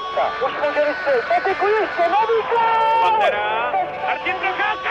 [0.00, 0.46] Procházka.
[0.46, 1.24] Už může vystřelit.
[1.28, 3.10] Peteku ještě, nový gol!
[3.10, 3.72] Pantera,
[4.06, 4.90] Martin Procházka,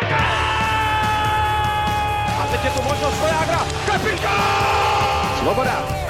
[2.41, 3.59] A teď je tu možnost Vojágra.
[3.85, 5.39] Kapitán!
[5.39, 6.08] Svoboda.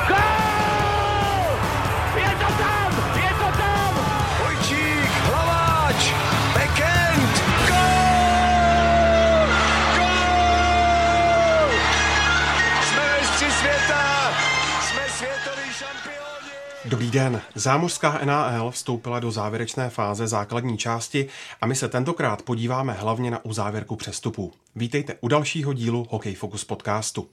[16.90, 17.42] Dobrý den.
[17.56, 21.28] Zámořská NAL vstoupila do závěrečné fáze základní části
[21.62, 24.52] a my se tentokrát podíváme hlavně na uzávěrku přestupů.
[24.76, 27.28] Vítejte u dalšího dílu Hokej Focus podcastu.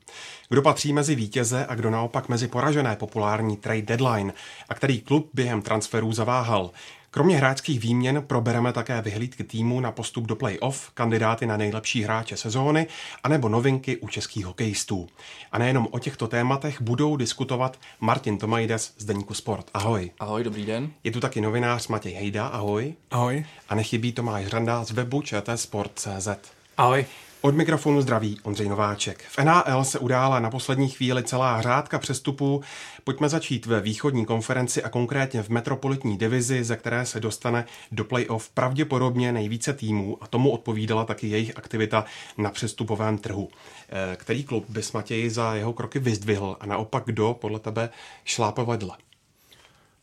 [0.49, 4.33] Kdo patří mezi vítěze a kdo naopak mezi poražené populární trade deadline
[4.69, 6.71] a který klub během transferů zaváhal.
[7.17, 12.37] Kromě hráčských výměn probereme také vyhlídky týmu na postup do play-off, kandidáty na nejlepší hráče
[12.37, 12.87] sezóny
[13.25, 15.09] anebo novinky u českých hokejistů.
[15.53, 19.71] A nejenom o těchto tématech budou diskutovat Martin Tomajdes z Deníku Sport.
[19.75, 20.11] Ahoj.
[20.21, 20.91] Ahoj, dobrý den.
[21.05, 22.95] Je tu taky novinář Matěj Hejda, ahoj.
[23.11, 23.45] Ahoj.
[23.69, 26.29] A nechybí Tomáš Hranda z webu čtsport.cz.
[26.77, 27.07] Ahoj.
[27.47, 29.25] Od mikrofonu zdraví Ondřej Nováček.
[29.29, 32.63] V NAL se udála na poslední chvíli celá řádka přestupů.
[33.05, 38.05] Pojďme začít ve východní konferenci a konkrétně v metropolitní divizi, ze které se dostane do
[38.05, 42.05] playoff pravděpodobně nejvíce týmů a tomu odpovídala taky jejich aktivita
[42.39, 43.49] na přestupovém trhu.
[43.89, 47.89] Eh, Který klub bys Matěj za jeho kroky vyzdvihl a naopak kdo podle tebe
[48.25, 48.97] šlápe vedle?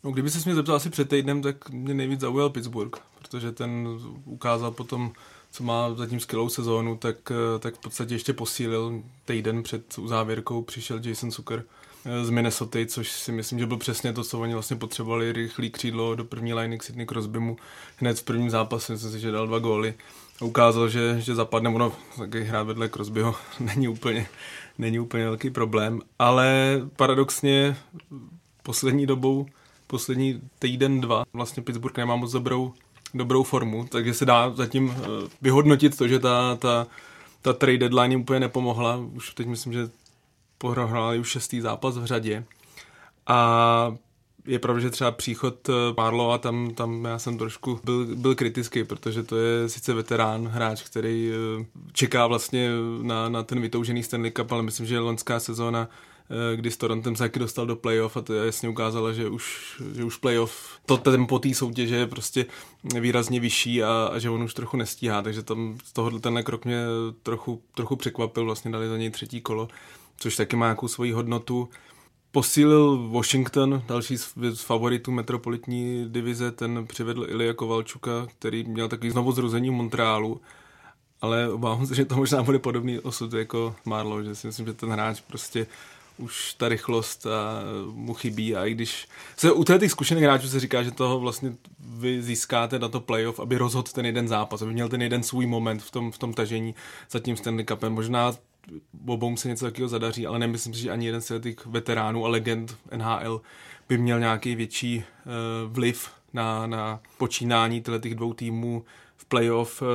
[0.04, 3.88] No, kdyby se mě zeptal asi před týdnem, tak mě nejvíc zaujal Pittsburgh, protože ten
[4.26, 5.12] ukázal potom,
[5.54, 10.62] co má zatím skvělou sezónu, tak, eh, tak v podstatě ještě posílil týden před uzávěrkou,
[10.62, 11.64] přišel Jason Zucker
[12.06, 15.70] eh, z Minnesota, což si myslím, že byl přesně to, co oni vlastně potřebovali, rychlý
[15.70, 17.58] křídlo do první liney k Sidney Crosbymu.
[17.98, 19.94] Hned v prvním zápase myslím si, že dal dva góly
[20.42, 24.28] a ukázal, že, že zapadne, ono taky hrát vedle Crosbyho není úplně,
[24.78, 27.78] není úplně velký problém, ale paradoxně
[28.64, 29.46] poslední dobou
[29.88, 32.74] poslední týden, dva, vlastně Pittsburgh nemá moc dobrou,
[33.14, 35.06] dobrou formu, takže se dá zatím eh,
[35.42, 36.88] vyhodnotit to, že ta, ta,
[37.42, 38.98] ta trade deadline úplně nepomohla.
[38.98, 39.90] Už teď myslím, že
[40.58, 42.46] prohráli už šestý zápas v řadě.
[43.28, 43.96] A
[44.46, 48.84] je pravda, že třeba příchod eh, Marlova, tam, tam já jsem trošku byl, byl kritický,
[48.84, 52.70] protože to je sice veterán, hráč, který eh, čeká vlastně
[53.02, 56.13] na, na ten vytoužený Stanley Cup, ale myslím, že loňská sezóna eh,
[56.56, 60.04] kdy s Torontem se taky dostal do playoff a to jasně ukázalo, že už, že
[60.04, 62.46] už playoff, to tempo té soutěže je prostě
[63.00, 66.66] výrazně vyšší a, a že on už trochu nestíhá, takže tam z tohohle tenhle krok
[66.66, 66.84] mě
[67.24, 69.68] trochu, trochu překvapil, vlastně dali za něj třetí kolo,
[70.18, 71.70] což taky má nějakou svoji hodnotu.
[72.32, 79.32] Posílil Washington, další z favoritů metropolitní divize, ten přivedl Ilya Kovalčuka, který měl takový znovu
[79.32, 80.42] zrození v Montrealu,
[81.22, 84.74] ale obávám se, že to možná bude podobný osud jako Marlow, že si myslím, že
[84.74, 85.68] ten hráč prostě
[86.18, 89.08] už ta rychlost a mu chybí a i když
[89.38, 93.40] se u těch zkušených hráčů se říká, že toho vlastně vy získáte na to playoff,
[93.40, 96.34] aby rozhodl ten jeden zápas, aby měl ten jeden svůj moment v tom, v tom
[96.34, 96.76] tažení
[97.10, 97.94] za tím Stanley Cupem.
[97.94, 98.34] Možná
[99.06, 102.30] obou se něco takového zadaří, ale nemyslím si, že ani jeden z těch veteránů a
[102.30, 103.42] legend NHL
[103.90, 108.86] by měl nějaký větší uh, vliv na, na počínání těch dvou týmů
[109.18, 109.82] v playoff.
[109.82, 109.88] Uh,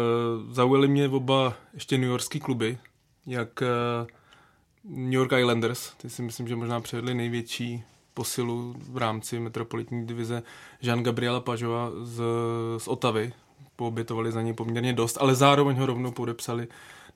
[0.52, 2.78] zaujaly mě oba ještě New Yorkský kluby,
[3.26, 4.06] jak uh,
[4.88, 7.82] New York Islanders, ty si myslím, že možná přivedli největší
[8.14, 10.42] posilu v rámci metropolitní divize
[10.82, 12.22] Jean Gabriela Pažova z,
[12.78, 13.32] z Otavy.
[13.76, 16.68] Poobětovali za něj poměrně dost, ale zároveň ho rovnou podepsali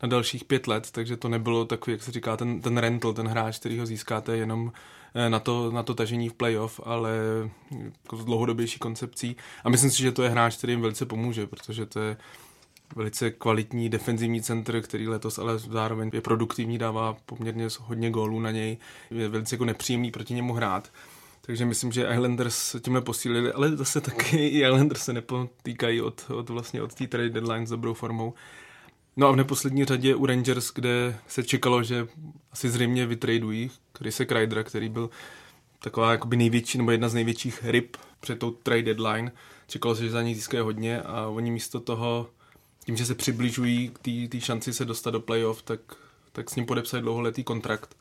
[0.02, 3.28] na dalších pět let, takže to nebylo takový, jak se říká, ten, ten rental, ten
[3.28, 4.72] hráč, který ho získáte jenom
[5.14, 7.12] eh, na to, na to tažení v playoff, ale
[8.02, 9.36] jako s dlouhodobější koncepcí.
[9.64, 12.16] A myslím si, že to je hráč, který jim velice pomůže, protože to je
[12.96, 18.50] velice kvalitní defenzivní centr, který letos ale zároveň je produktivní, dává poměrně hodně gólů na
[18.50, 18.76] něj,
[19.10, 20.92] je velice jako nepříjemný proti němu hrát.
[21.40, 26.50] Takže myslím, že Islanders tímhle posílili, ale zase taky i Islanders se nepotýkají od, od
[26.50, 28.34] vlastně od té trade deadline s dobrou formou.
[29.16, 32.06] No a v neposlední řadě u Rangers, kde se čekalo, že
[32.52, 35.10] asi zřejmě vytradují Chrise Krydera, který byl
[35.78, 39.32] taková jakoby největší, nebo jedna z největších ryb před tou trade deadline.
[39.66, 42.30] Čekalo se, že za ní získají hodně a oni místo toho,
[42.84, 45.80] tím, že se přibližují k té šanci se dostat do playoff, tak,
[46.32, 47.96] tak s ním podepsali dlouholetý kontrakt.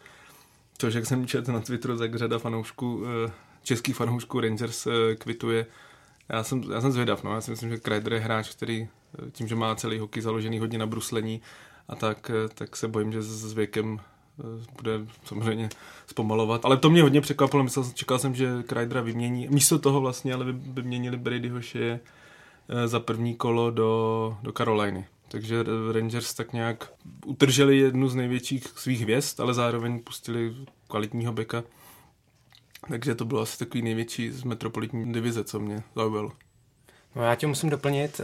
[0.77, 3.31] Což, jak jsem četl na Twitteru, tak řada fanoušků, eh,
[3.63, 5.65] českých fanoušků Rangers eh, kvituje.
[6.29, 7.33] Já jsem, já jsem zvědav, no.
[7.33, 8.87] já si myslím, že Kreider je hráč, který
[9.31, 11.41] tím, že má celý hokej založený hodně na bruslení
[11.87, 13.99] a tak, tak se bojím, že s věkem
[14.77, 14.91] bude
[15.25, 15.69] samozřejmě
[16.07, 16.65] zpomalovat.
[16.65, 19.47] Ale to mě hodně překvapilo, myslel, čekal jsem, že Kreidera vymění.
[19.47, 21.99] Místo toho vlastně, ale by vyměnili Bradyho Shea
[22.85, 25.05] za první kolo do, do Caroliny.
[25.27, 26.93] Takže Rangers tak nějak
[27.25, 30.55] utrželi jednu z největších svých hvězd, ale zároveň pustili
[30.87, 31.63] kvalitního beka
[32.89, 36.31] Takže to bylo asi takový největší z metropolitní divize, co mě zaujalo.
[37.15, 38.21] No já tě musím doplnit.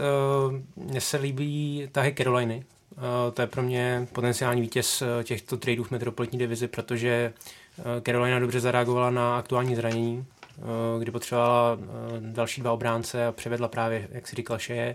[0.76, 2.64] Mně se líbí tahy Caroliny.
[3.34, 7.32] To je pro mě potenciální vítěz těchto tradeů v metropolitní divizi, protože
[8.04, 10.24] Carolina dobře zareagovala na aktuální zranění,
[11.00, 11.78] kdy potřebovala
[12.20, 14.94] další dva obránce a převedla právě, jak si říkal, Šeje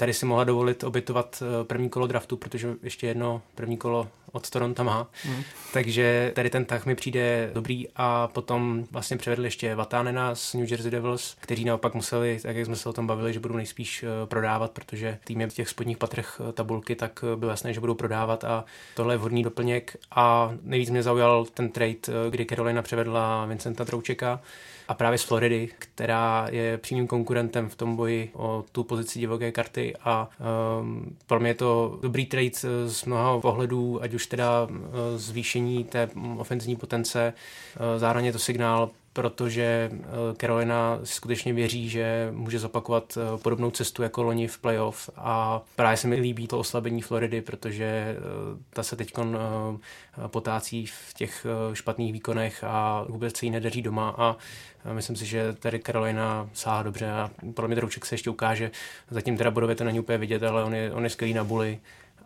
[0.00, 4.50] tady si mohla dovolit obytovat eh, první kolo draftu, protože ještě jedno první kolo od
[4.50, 5.10] Toronto má.
[5.28, 5.42] Mm.
[5.72, 10.70] Takže tady ten tah mi přijde dobrý a potom vlastně převedli ještě Vatánena z New
[10.70, 14.02] Jersey Devils, kteří naopak museli, tak jak jsme se o tom bavili, že budou nejspíš
[14.02, 17.80] eh, prodávat, protože tým je v těch spodních patrech eh, tabulky, tak bylo jasné, že
[17.80, 18.64] budou prodávat a
[18.94, 24.40] tohle je vhodný doplněk a nejvíc mě zaujal ten trade, kdy Carolina převedla Vincenta Troučeka,
[24.90, 29.52] a právě z Floridy, která je přímým konkurentem v tom boji o tu pozici divoké
[29.52, 29.94] karty.
[30.04, 30.28] A
[30.80, 32.50] um, pro mě je to dobrý trade
[32.86, 34.76] z mnoha ohledů, ať už teda uh,
[35.16, 39.98] zvýšení té ofenzivní potence, uh, zároveň je to signál protože eh,
[40.40, 45.10] Carolina skutečně věří, že může zopakovat eh, podobnou cestu jako loni v playoff.
[45.16, 48.16] A právě se mi líbí to oslabení Floridy, protože eh,
[48.70, 49.12] ta se teď
[50.26, 54.14] potácí v těch špatných výkonech a vůbec se jí nedaří doma.
[54.18, 54.36] A
[54.92, 58.70] myslím si, že tady Carolina sáhá dobře a pro mě Drouček se ještě ukáže.
[59.10, 61.80] Zatím teda bodově to není úplně vidět, ale on je, on je skvělý na buly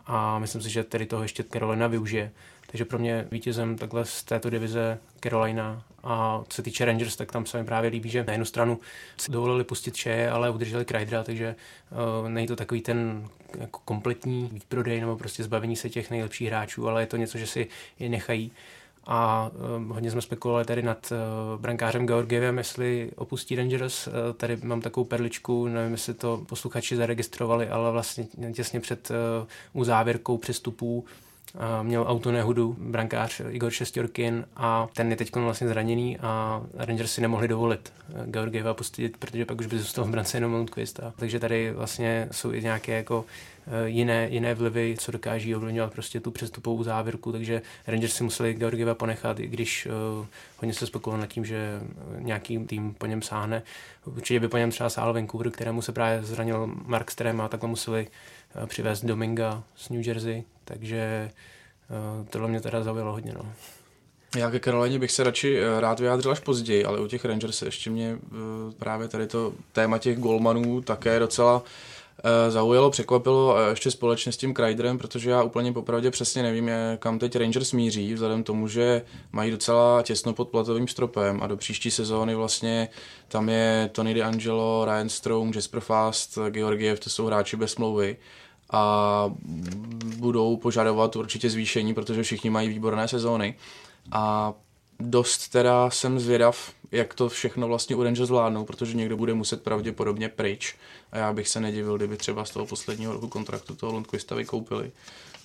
[0.05, 2.31] a myslím si, že tady toho ještě Carolina využije.
[2.67, 7.31] Takže pro mě vítězem takhle z této divize Carolina a co se týče Rangers, tak
[7.31, 8.79] tam se mi právě líbí, že na jednu stranu
[9.29, 11.55] dovolili pustit Šeje, ale udrželi Kreidera, takže
[12.21, 13.27] uh, není to takový ten
[13.59, 17.47] jako kompletní výprodej nebo prostě zbavení se těch nejlepších hráčů, ale je to něco, že
[17.47, 17.67] si
[17.99, 18.51] je nechají.
[19.07, 24.07] A uh, hodně jsme spekulovali tady nad uh, brankářem Georgievem, jestli opustí Rangers.
[24.07, 29.11] Uh, tady mám takovou perličku, nevím, jestli to posluchači zaregistrovali, ale vlastně těsně před
[29.73, 31.05] uzávěrkou přestupů
[31.83, 37.21] měl auto nehudu, brankář Igor Šestorkin a ten je teď vlastně zraněný a Rangers si
[37.21, 40.99] nemohli dovolit eh, Georgieva pustit, protože pak už by zůstal v brance jenom Lundqvist.
[40.99, 43.25] A, takže tady vlastně jsou i nějaké jako
[43.67, 48.53] eh, jiné, jiné vlivy, co dokáží ovlivňovat prostě tu přestupovou závěrku, takže Rangers si museli
[48.53, 49.85] Georgieva ponechat, i když
[50.19, 50.25] uh,
[50.57, 51.79] hodně se spekulovalo nad tím, že
[52.19, 53.63] nějaký tým po něm sáhne.
[54.05, 57.69] Určitě by po něm třeba sáhl Vancouver, kterému se právě zranil Mark Strem a takhle
[57.69, 58.07] museli
[58.65, 61.31] přivést Dominga z New Jersey, takže
[62.19, 63.33] uh, tohle mě teda zaujalo hodně.
[63.33, 63.53] No.
[64.37, 67.61] Já ke Karolině bych se radši eh, rád vyjádřil až později, ale u těch Rangers
[67.61, 71.63] ještě mě uh, právě tady to téma těch golmanů také docela
[72.49, 76.69] zaujalo, překvapilo ještě společně s tím Kreiderem, protože já úplně popravdě přesně nevím,
[76.99, 79.01] kam teď Rangers míří, vzhledem tomu, že
[79.31, 82.89] mají docela těsno pod platovým stropem a do příští sezóny vlastně
[83.27, 88.17] tam je Tony DeAngelo, Ryan Strong, Jasper Fast, Georgiev, to jsou hráči bez smlouvy
[88.75, 89.31] a
[90.17, 93.55] budou požadovat určitě zvýšení, protože všichni mají výborné sezóny.
[94.11, 94.53] A
[94.99, 99.63] dost teda jsem zvědav, jak to všechno vlastně u Rangers zvládnou, protože někdo bude muset
[99.63, 100.75] pravděpodobně pryč
[101.11, 104.91] a já bych se nedivil, kdyby třeba z toho posledního roku kontraktu toho Lundqvista vykoupili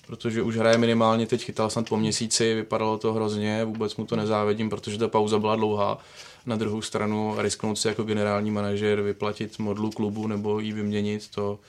[0.07, 4.15] protože už hraje minimálně, teď chytal snad po měsíci, vypadalo to hrozně, vůbec mu to
[4.15, 5.97] nezávidím, protože ta pauza byla dlouhá.
[6.45, 11.59] Na druhou stranu risknout si jako generální manažer vyplatit modlu klubu nebo ji vyměnit, to,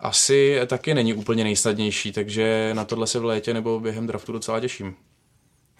[0.00, 4.60] asi taky není úplně nejsnadnější, takže na tohle se v létě nebo během draftu docela
[4.60, 4.94] těším.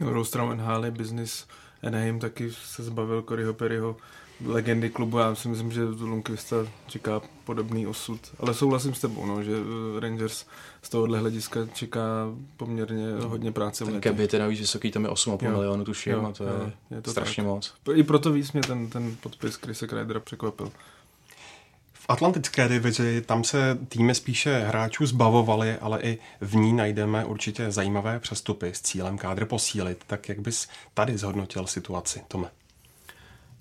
[0.00, 1.46] Na druhou stranu NHL business
[1.82, 3.96] Anaheim taky se zbavil Coryho Perryho,
[4.44, 5.18] legendy klubu.
[5.18, 6.56] Já si myslím, že Lundqvista
[6.86, 8.20] čeká podobný osud.
[8.38, 10.44] Ale souhlasím s tebou, no, že eh, Rangers
[10.82, 12.00] z tohohle hlediska čeká
[12.56, 13.84] poměrně no, hodně práce.
[13.84, 16.50] Ten cap je teda víc vysoký, tam je 8,5 milionu tuším jo, a to je,
[16.50, 17.46] je, je to strašně tak.
[17.46, 17.74] moc.
[17.94, 20.72] I proto víc mě ten, ten podpis Krise Kreidera překvapil.
[22.08, 28.18] Atlantické divizi tam se týmy spíše hráčů zbavovali, ale i v ní najdeme určitě zajímavé
[28.20, 29.98] přestupy s cílem kádr posílit.
[30.06, 32.50] Tak jak bys tady zhodnotil situaci, Tome?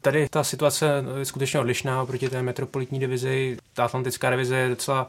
[0.01, 3.57] Tady ta situace je skutečně odlišná oproti té metropolitní divizi.
[3.73, 5.07] Ta atlantická divize je docela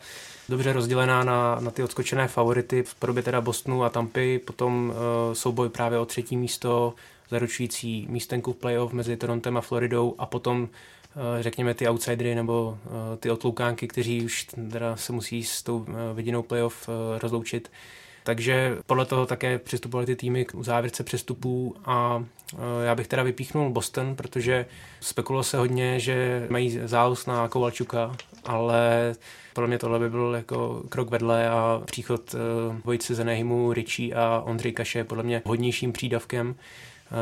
[0.48, 5.34] dobře rozdělená na, na ty odskočené favority v podobě teda Bostonu a Tampy, potom uh,
[5.34, 6.94] souboj právě o třetí místo,
[7.30, 10.68] zaručující místenku v playoff mezi Torontem a Floridou a potom
[11.40, 16.14] řekněme, ty outsidery nebo eh, ty otloukánky, kteří už teda se musí s tou eh,
[16.14, 16.88] vidinou playoff
[17.22, 17.70] rozloučit.
[18.24, 22.24] Takže podle toho také přistupovaly ty týmy k závěrce přestupů a
[22.84, 24.66] já bych teda vypíchnul Boston, protože
[25.00, 29.14] spekulo se hodně, že mají záus na Kovalčuka, ale
[29.52, 32.34] podle mě tohle by byl jako krok vedle a příchod
[32.82, 36.54] dvojice Zenehimu, Richie a Ondřej Kaše je podle mě hodnějším přídavkem.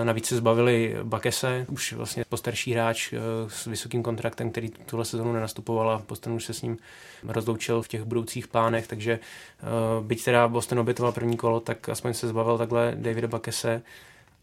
[0.05, 5.33] Navíc se zbavili Bakese, už vlastně postarší hráč eh, s vysokým kontraktem, který tuhle sezonu
[5.33, 6.79] nenastupoval a Boston už se s ním
[7.29, 9.67] rozloučil v těch budoucích plánech, takže eh,
[10.03, 13.83] byť teda Boston obětoval první kolo, tak aspoň se zbavil takhle Davida Bakese.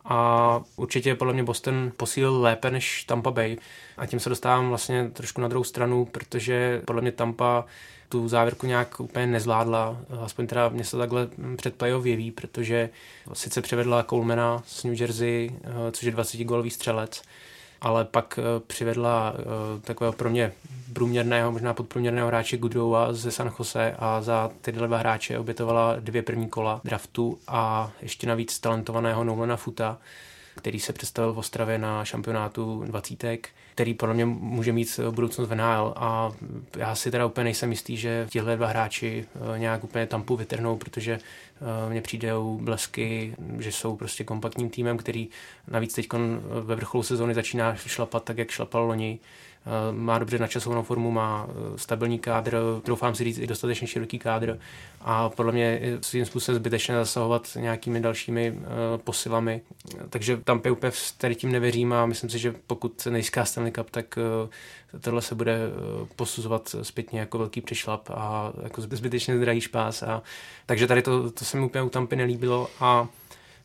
[0.06, 3.58] A určitě podle mě Boston posílil lépe než Tampa Bay.
[3.98, 7.66] A tím se dostávám vlastně trošku na druhou stranu, protože podle mě Tampa
[8.12, 11.28] tu závěrku nějak úplně nezvládla, aspoň teda mě se takhle
[11.58, 12.90] před playoff jeví, protože
[13.34, 17.22] sice přivedla Colemana z New Jersey, eh, což je 20 golový střelec,
[17.82, 19.42] ale pak eh, přivedla eh,
[19.82, 20.52] takového pro mě
[20.94, 26.22] průměrného, možná podprůměrného hráče Goodrowa ze San Jose a za ty dva hráče obětovala dvě
[26.22, 29.98] první kola draftu a ještě navíc talentovaného Nolana Futa,
[30.56, 33.24] který se představil v Ostravě na šampionátu 20
[33.74, 36.32] který podle mě může mít budoucnost v NHL a
[36.78, 40.78] já si teda úplně nejsem jistý, že tihle dva hráči eh, nějak úplně tampu vytrhnou,
[40.78, 45.28] protože eh, mně přijdou blesky, že jsou prostě kompaktním týmem, který
[45.68, 46.08] navíc teď
[46.62, 49.20] ve vrcholu sezóny začíná šlapat tak, jak šlapal loni.
[49.20, 49.51] Eh,
[49.92, 54.60] má dobře načasovanou formu, má eh, stabilní kádr, troufám si říct i dostatečně široký kádr
[55.02, 58.58] a podle mě je svým způsobem zbytečné zasahovat nějakými dalšími uh,
[58.98, 59.62] posilami.
[60.10, 63.90] Takže tam úplně tady tím nevěřím a myslím si, že pokud se nejská Stanley Cup,
[63.90, 64.18] tak
[65.02, 65.60] tohle se bude
[66.16, 70.04] posuzovat zpětně jako velký přešlap a jako zbytečně drahý špás.
[70.04, 70.22] A,
[70.66, 73.08] takže tady to, to se mi úplně u Tampy nelíbilo a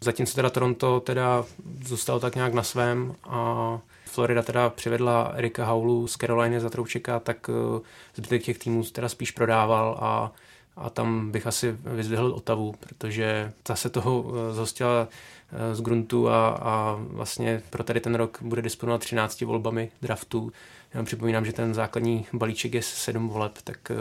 [0.00, 1.44] zatímco teda Toronto teda
[1.84, 3.80] zůstal tak nějak na svém a
[4.16, 7.80] Florida teda přivedla Erika Haulu z Caroliny za Troučeka, tak eh,
[8.14, 10.32] zbytek těch týmů teda spíš prodával a,
[10.76, 15.08] a tam bych asi vyzdvihl Otavu, protože ta se toho eh, zhostila
[15.52, 20.52] eh, z gruntu a, a vlastně pro tady ten rok bude disponovat 13 volbami draftu.
[20.94, 23.92] Já připomínám, že ten základní balíček je 7 voleb, tak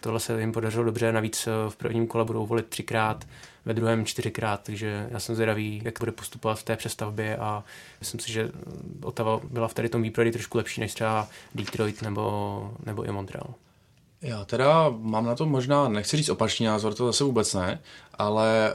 [0.00, 1.12] tohle se jim podařilo dobře.
[1.12, 3.24] Navíc v prvním kole budou volit třikrát
[3.66, 7.64] ve druhém čtyřikrát, takže já jsem zvědavý, jak bude postupovat v té přestavbě a
[8.00, 8.50] myslím si, že
[9.02, 13.54] Ottawa byla v tady tom výprodeji trošku lepší než třeba Detroit nebo, nebo i Montreal.
[14.22, 17.80] Já teda mám na to možná, nechci říct opačný názor, to zase vůbec ne,
[18.14, 18.72] ale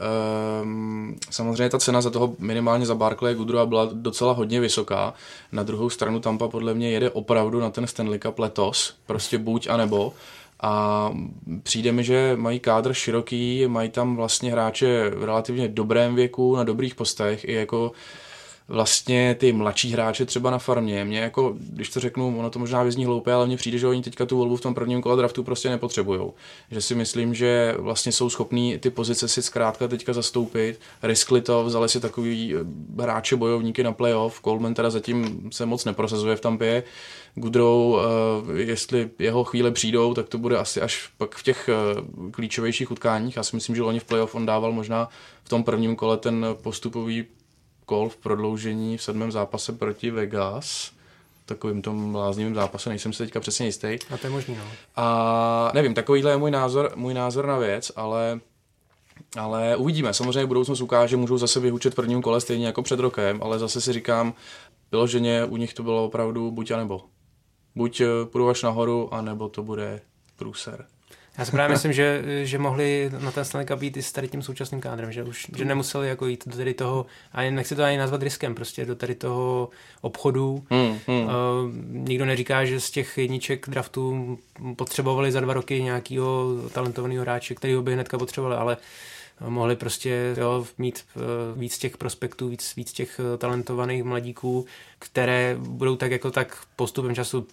[0.62, 5.14] um, samozřejmě ta cena za toho minimálně za Barclay Goodrowa byla docela hodně vysoká.
[5.52, 9.66] Na druhou stranu Tampa podle mě jede opravdu na ten Stanley Cup letos, prostě buď
[9.70, 10.12] a nebo.
[10.62, 11.10] A
[11.62, 16.64] přijde mi, že mají kádr široký, mají tam vlastně hráče v relativně dobrém věku, na
[16.64, 17.92] dobrých postech, i jako
[18.68, 21.04] vlastně ty mladší hráče třeba na farmě.
[21.04, 24.02] Mě jako, když to řeknu, ono to možná vyzní hloupé, ale mně přijde, že oni
[24.02, 26.30] teďka tu volbu v tom prvním kole draftu prostě nepotřebují.
[26.70, 30.80] Že si myslím, že vlastně jsou schopní ty pozice si zkrátka teďka zastoupit.
[31.02, 34.40] Riskli to, vzali si takový eh, hráče bojovníky na playoff.
[34.44, 36.82] Coleman teda zatím se moc neprosazuje v Tampě.
[37.34, 41.74] Goodrow, eh, jestli jeho chvíle přijdou, tak to bude asi až pak v těch eh,
[42.30, 43.36] klíčovějších utkáních.
[43.36, 45.08] Já si myslím, že loni v playoff on dával možná
[45.44, 47.24] v tom prvním kole ten postupový
[47.92, 50.92] kol v prodloužení v sedmém zápase proti Vegas
[51.46, 53.98] takovým tom bláznivým zápase, nejsem si teďka přesně jistý.
[54.10, 54.64] A to je možný, no.
[54.96, 58.40] A nevím, takovýhle je můj názor, můj názor na věc, ale
[59.36, 60.14] ale uvidíme.
[60.14, 63.92] Samozřejmě budoucnost ukáže, můžou zase vyhučet prvním kole stejně jako před rokem, ale zase si
[63.92, 64.34] říkám,
[64.92, 67.00] vyloženě u nich to bylo opravdu buď a nebo.
[67.74, 70.00] Buď eh, půjdu až nahoru, anebo to bude
[70.36, 70.86] průser.
[71.38, 74.28] Já si právě myslím, že, že mohli na ten Stanley Cup jít i s tady
[74.28, 77.82] tím současným kádrem, že už že nemuseli jako jít do tady toho, a nechci to
[77.84, 79.68] ani nazvat riskem, prostě do tady toho
[80.00, 80.64] obchodu.
[80.70, 81.24] Hmm, hmm.
[81.24, 81.30] Uh,
[81.90, 84.38] nikdo neříká, že z těch jedniček draftů
[84.76, 88.76] potřebovali za dva roky nějakého talentovaného hráče, který by hnedka potřebovali, ale
[89.48, 91.22] mohli prostě jo, mít uh,
[91.60, 94.66] víc těch prospektů, víc, víc těch talentovaných mladíků,
[94.98, 97.46] které budou tak jako tak postupem času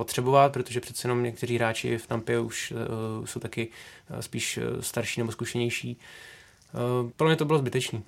[0.00, 3.68] potřebovat, protože přece jenom někteří hráči v Tampě už uh, jsou taky
[4.10, 5.96] uh, spíš uh, starší nebo zkušenější.
[7.02, 8.02] Uh, pro mě to bylo zbytečný.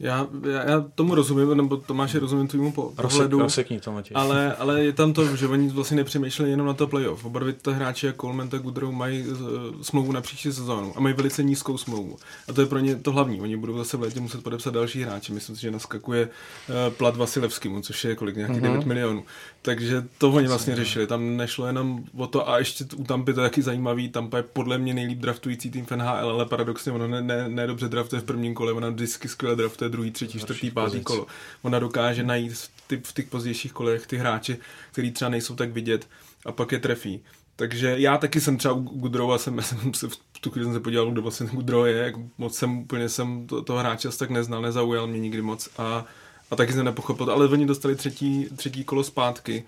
[0.00, 4.14] Já, já, já tomu rozumím, nebo Tomáše rozumím tvýmu pohledu, Rozsekni to, Matěj.
[4.14, 7.24] ale, ale je tam to, že oni vlastně nepřemýšleli jenom na to playoff.
[7.24, 9.36] Oba dvě ty hráči jako Coleman tak Goodrow mají uh,
[9.82, 12.16] smlouvu na příští sezónu a mají velice nízkou smlouvu.
[12.48, 13.40] A to je pro ně to hlavní.
[13.40, 15.32] Oni budou zase v létě muset podepsat další hráče.
[15.32, 18.72] Myslím si, že naskakuje uh, plat Vasilevskému, což je kolik, nějakých uh-huh.
[18.72, 19.24] 9 milionů.
[19.62, 21.06] Takže to oni vlastně řešili.
[21.06, 24.08] Tam nešlo jenom o to a ještě u Tampy to je taky zajímavý.
[24.08, 27.66] Tampa je podle mě nejlíp draftující tým v NHL, ale paradoxně ono ne, ne, ne
[27.66, 31.04] dobře draftuje v prvním kole, ona vždycky skvěle draftuje druhý, třetí, čtvrtý, pátý pozic.
[31.04, 31.26] kolo.
[31.62, 34.58] Ona dokáže najít v, ty, v těch pozdějších kolech ty hráči,
[34.92, 36.08] kteří třeba nejsou tak vidět
[36.46, 37.20] a pak je trefí.
[37.56, 40.80] Takže já taky jsem třeba u Gudrova, jsem, jsem se v tu chvíli jsem se
[40.80, 44.62] podíval, kdo vlastně Gudro je, jak moc jsem úplně jsem to, toho hráče tak neznal,
[44.62, 46.04] nezaujal mě nikdy moc a
[46.50, 49.64] a taky jsem nepochopil, ale oni dostali třetí, třetí kolo zpátky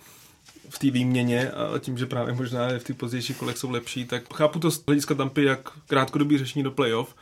[0.69, 4.35] v té výměně a tím, že právě možná v těch pozdějších kolech jsou lepší, tak
[4.35, 7.15] chápu to z hlediska Tampy jak krátkodobý řešení do playoff,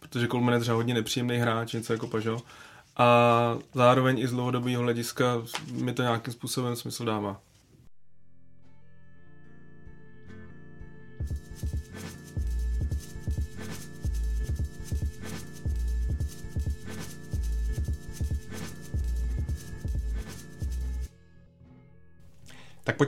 [0.00, 2.42] protože Coleman je třeba hodně nepříjemný hráč, něco jako Pažo.
[2.96, 7.40] A zároveň i z dlouhodobého hlediska mi to nějakým způsobem smysl dává.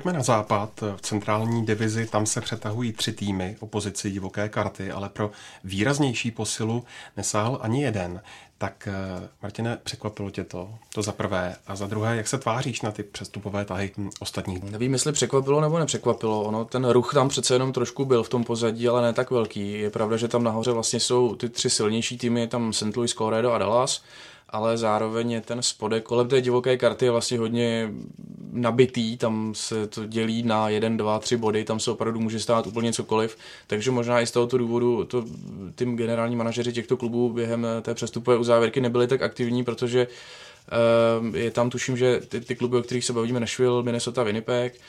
[0.06, 0.80] Pojďme na západ.
[0.96, 5.30] V centrální divizi tam se přetahují tři týmy opozici divoké karty, ale pro
[5.64, 6.84] výraznější posilu
[7.16, 8.22] nesáhl ani jeden.
[8.58, 10.70] Tak eh, Martine, překvapilo tě to?
[10.94, 11.56] To za prvé.
[11.66, 14.62] A za druhé, jak se tváříš na ty přestupové tahy ostatních?
[14.62, 16.42] Nevím, jestli překvapilo nebo nepřekvapilo.
[16.42, 19.72] Ono, ten ruch tam přece jenom trošku byl v tom pozadí, ale ne tak velký.
[19.72, 22.96] Je pravda, že tam nahoře vlastně jsou ty tři silnější týmy, tam St.
[22.96, 24.02] Louis, Colorado a Dallas
[24.48, 27.90] ale zároveň je ten spodek kolem té divoké karty je vlastně hodně
[28.52, 32.66] nabitý, tam se to dělí na jeden, dva, tři body, tam se opravdu může stát
[32.66, 33.36] úplně cokoliv,
[33.66, 35.24] takže možná i z tohoto důvodu to,
[35.74, 41.50] tím generální manažeři těchto klubů během té přestupové uzávěrky nebyli tak aktivní, protože uh, je
[41.50, 44.80] tam tuším, že ty, ty kluby, o kterých se bavíme, Nashville, Minnesota, Winnipeg,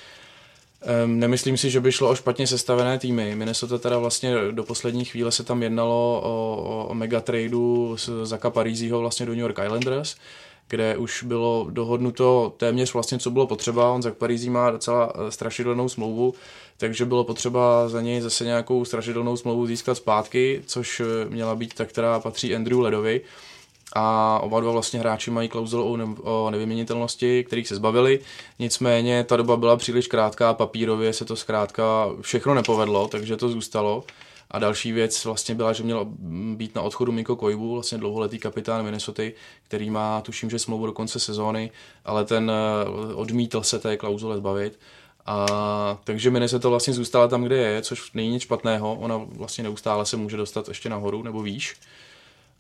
[1.03, 3.35] Um, nemyslím si, že by šlo o špatně sestavené týmy.
[3.35, 8.49] Minnesota teda vlastně do poslední chvíle se tam jednalo o, o mega tradu z Zaka
[8.49, 10.15] Parízího vlastně do New York Islanders,
[10.67, 13.91] kde už bylo dohodnuto téměř vlastně, co bylo potřeba.
[13.91, 16.33] On Zak Parízí má docela eh, strašidelnou smlouvu,
[16.77, 21.73] takže bylo potřeba za něj zase nějakou strašidelnou smlouvu získat zpátky, což eh, měla být
[21.73, 23.21] ta, která patří Andrew Ledovi
[23.93, 28.19] a oba dva vlastně hráči mají klauzulu o, ne- o nevyměnitelnosti, kterých se zbavili.
[28.59, 34.03] Nicméně ta doba byla příliš krátká, papírově se to zkrátka všechno nepovedlo, takže to zůstalo.
[34.51, 36.05] A další věc vlastně byla, že měl
[36.55, 39.23] být na odchodu Miko Koivu, vlastně dlouholetý kapitán Minnesota,
[39.63, 41.71] který má, tuším, že smlouvu do konce sezóny,
[42.05, 44.79] ale ten eh, odmítl se té klauzule zbavit.
[45.25, 45.45] A
[46.03, 48.95] takže Minnesota vlastně zůstala tam, kde je, což není nic špatného.
[48.95, 51.75] Ona vlastně neustále se může dostat ještě nahoru nebo výš.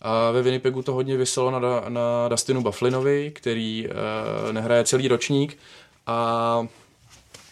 [0.01, 5.57] A ve Winnipegu to hodně vyselo na, na Dustinu Bufflinovi, který uh, nehraje celý ročník
[6.07, 6.67] a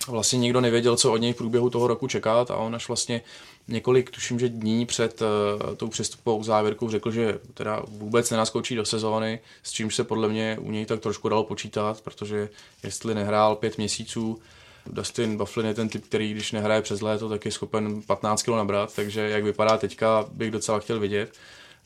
[0.07, 3.21] vlastně nikdo nevěděl, co od něj v průběhu toho roku čekat a on až vlastně
[3.67, 8.85] několik, tuším, že dní před uh, tou přestupovou závěrkou řekl, že teda vůbec nenaskočí do
[8.85, 12.49] sezóny, s čímž se podle mě u něj tak trošku dalo počítat, protože
[12.83, 14.39] jestli nehrál pět měsíců,
[14.85, 18.49] Dustin Bufflin je ten typ, který když nehraje přes léto, tak je schopen 15 kg
[18.49, 21.33] nabrat, takže jak vypadá teďka, bych docela chtěl vidět.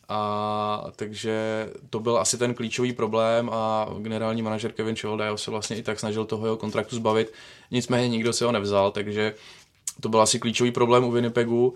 [0.10, 5.78] A takže to byl asi ten klíčový problém a generální manažer Kevin Childayo se vlastně
[5.78, 7.34] i tak snažil toho jeho kontraktu zbavit.
[7.72, 9.34] Nicméně nikdo se ho nevzal, takže
[10.02, 11.74] to byl asi klíčový problém u Winnipegu.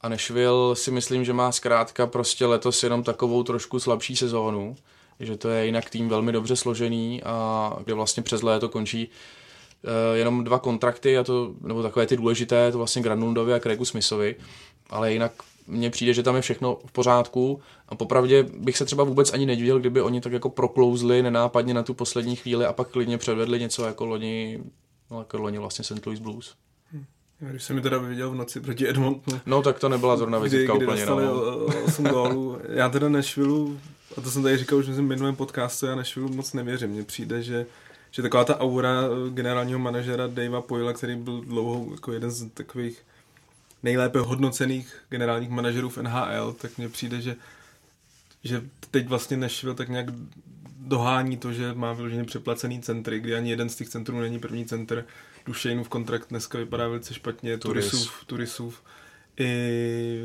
[0.00, 4.76] A Nashville si myslím, že má zkrátka prostě letos jenom takovou trošku slabší sezónu,
[5.20, 10.16] že to je jinak tým velmi dobře složený a kde vlastně přes léto končí uh,
[10.16, 14.36] jenom dva kontrakty, a to, nebo takové ty důležité, to vlastně Granlundovi a Craigu Smithovi,
[14.90, 15.32] ale jinak
[15.68, 19.46] mně přijde, že tam je všechno v pořádku a popravdě bych se třeba vůbec ani
[19.46, 23.60] nedivil, kdyby oni tak jako proklouzli nenápadně na tu poslední chvíli a pak klidně předvedli
[23.60, 24.60] něco jako loni,
[25.10, 26.06] no jako loni vlastně St.
[26.06, 26.54] Louis Blues.
[26.92, 27.04] Hm.
[27.38, 29.40] Když jsem mi teda viděl v noci proti Edmontonu.
[29.46, 31.02] No tak to nebyla zrovna vizitka kdy, úplně.
[31.02, 31.66] Kdy no.
[31.84, 32.58] 8 gólů.
[32.68, 33.78] Já teda Nešvilu,
[34.16, 36.90] a to jsem tady říkal už v minulém podcastu, já Nešvilu moc nevěřím.
[36.90, 37.66] Mně přijde, že
[38.10, 38.90] že taková ta aura
[39.30, 43.02] generálního manažera Davea Poila, který byl dlouho jako jeden z takových
[43.82, 47.36] nejlépe hodnocených generálních manažerů v NHL, tak mně přijde, že,
[48.44, 50.06] že teď vlastně Nashville tak nějak
[50.78, 54.66] dohání to, že má vyloženě přeplacený centry, kdy ani jeden z těch centrů není první
[54.66, 55.04] center.
[55.46, 58.82] Dušejnův kontrakt dneska vypadá velice špatně, Turisův, Turisův
[59.40, 60.20] i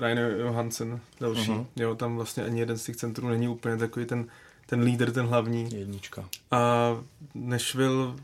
[0.00, 1.50] Rainer Johansen další.
[1.50, 1.66] Uh-huh.
[1.76, 4.26] Jo, tam vlastně ani jeden z těch centrů není úplně takový ten,
[4.66, 5.68] ten líder, ten hlavní.
[5.74, 6.28] Jednička.
[6.50, 6.90] A
[7.34, 8.14] Nashville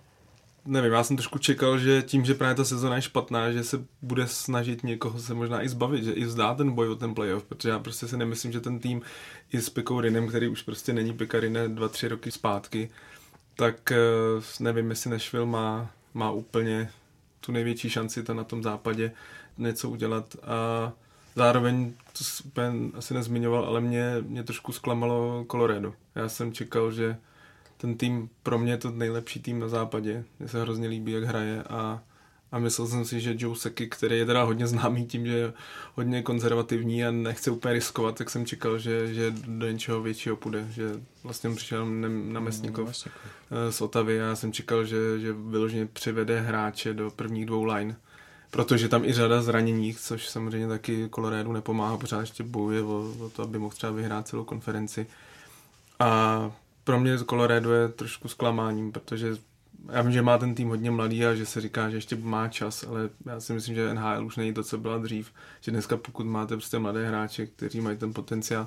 [0.68, 3.84] nevím, já jsem trošku čekal, že tím, že právě ta sezona je špatná, že se
[4.02, 7.44] bude snažit někoho se možná i zbavit, že i vzdá ten boj o ten playoff,
[7.44, 9.02] protože já prostě si nemyslím, že ten tým
[9.52, 12.90] i s Pekourinem, který už prostě není Pekarine dva, tři roky zpátky,
[13.54, 13.96] tak eh,
[14.60, 16.90] nevím, jestli Nashville má, má úplně
[17.40, 19.12] tu největší šanci to na tom západě
[19.58, 20.92] něco udělat a
[21.34, 25.94] zároveň, to úplně asi nezmiňoval, ale mě, mě trošku zklamalo Colorado.
[26.14, 27.16] Já jsem čekal, že
[27.78, 30.24] ten tým pro mě je to nejlepší tým na západě.
[30.38, 32.02] Mně se hrozně líbí, jak hraje a,
[32.52, 35.52] a myslel jsem si, že Joe Seky, který je teda hodně známý tím, že je
[35.94, 40.66] hodně konzervativní a nechce úplně riskovat, tak jsem čekal, že, že do něčeho většího půjde,
[40.70, 45.86] že vlastně přišel na Mesnikov eh, z Otavy a já jsem čekal, že, že vyloženě
[45.86, 47.96] přivede hráče do prvních dvou line
[48.50, 53.30] protože tam i řada zraněních, což samozřejmě taky Colorado nepomáhá, pořád ještě bojuje o, o
[53.30, 55.06] to, aby mohl třeba vyhrát celou konferenci.
[55.98, 56.52] A
[56.88, 59.36] pro mě Colorado je trošku zklamáním, protože
[59.92, 62.48] já vím, že má ten tým hodně mladý a že se říká, že ještě má
[62.48, 65.32] čas, ale já si myslím, že NHL už není to, co byla dřív.
[65.60, 68.66] Že dneska pokud máte prostě mladé hráče, kteří mají ten potenciál,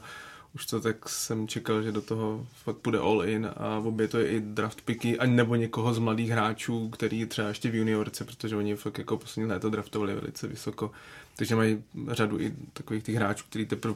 [0.55, 4.19] už to tak jsem čekal, že do toho fakt půjde all in a obě to
[4.19, 8.25] je i draft picky, ani nebo někoho z mladých hráčů, který třeba ještě v juniorce,
[8.25, 10.91] protože oni fakt jako poslední léto draftovali velice vysoko,
[11.35, 13.95] takže mají řadu i takových těch hráčů, kteří teprve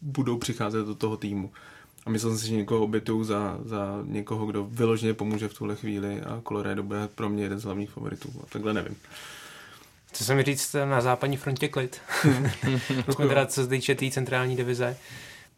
[0.00, 1.52] budou přicházet do toho týmu.
[2.06, 5.76] A myslel jsem si, že někoho obětuju za, za někoho, kdo vyloženě pomůže v tuhle
[5.76, 8.28] chvíli a Colorado bude pro mě jeden z hlavních favoritů.
[8.42, 8.96] A takhle nevím.
[10.08, 12.00] Chci se mi říct, na západní frontě klid.
[13.10, 14.96] Jsme teda, co se týče té tý centrální divize.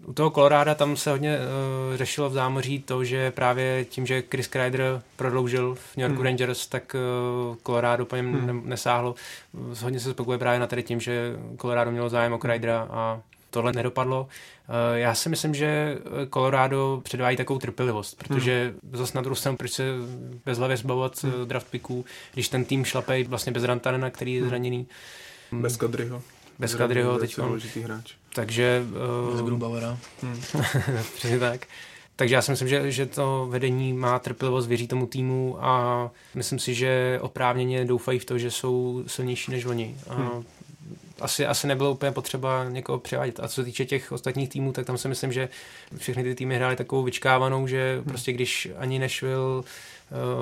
[0.07, 4.23] U toho Koloráda tam se hodně uh, řešilo v zámoří to, že právě tím, že
[4.31, 6.25] Chris Kreider prodloužil v New Yorku hmm.
[6.25, 6.97] Rangers, tak
[7.51, 8.63] uh, Colorado po něm hmm.
[8.65, 9.15] nesáhlo.
[9.83, 13.73] Hodně se spekuluje právě na tady tím, že Colorado mělo zájem o Kreidera a tohle
[13.73, 14.29] nedopadlo.
[14.69, 15.99] Uh, já si myslím, že
[16.35, 18.97] Colorado předvádí takovou trpělivost, protože hmm.
[18.97, 19.85] zase na druhou stranu, proč se
[20.45, 21.33] bez hlavě zbavovat hmm.
[21.45, 22.05] draft picků,
[22.35, 24.49] když ten tým šlape vlastně bez Rantanena, který je hmm.
[24.49, 24.87] zraněný.
[25.53, 26.23] Bez Kadryho.
[26.59, 27.39] Bez Kadryho teď.
[27.85, 28.13] hráč.
[28.35, 28.83] Takže...
[29.31, 29.99] Uh, Grubauera.
[30.23, 30.43] Hmm.
[31.15, 31.67] Přesně tak.
[32.17, 36.59] Takže já si myslím, že, že to vedení má trpělivost, věří tomu týmu a myslím
[36.59, 39.97] si, že oprávněně doufají v to, že jsou silnější než oni.
[40.09, 40.45] A hmm.
[41.21, 43.41] Asi, asi nebylo úplně potřeba někoho přivádět.
[43.41, 45.49] A co se týče těch ostatních týmů, tak tam si myslím, že
[45.97, 48.05] všechny ty týmy hrály takovou vyčkávanou, že hmm.
[48.05, 49.63] prostě když ani Nashville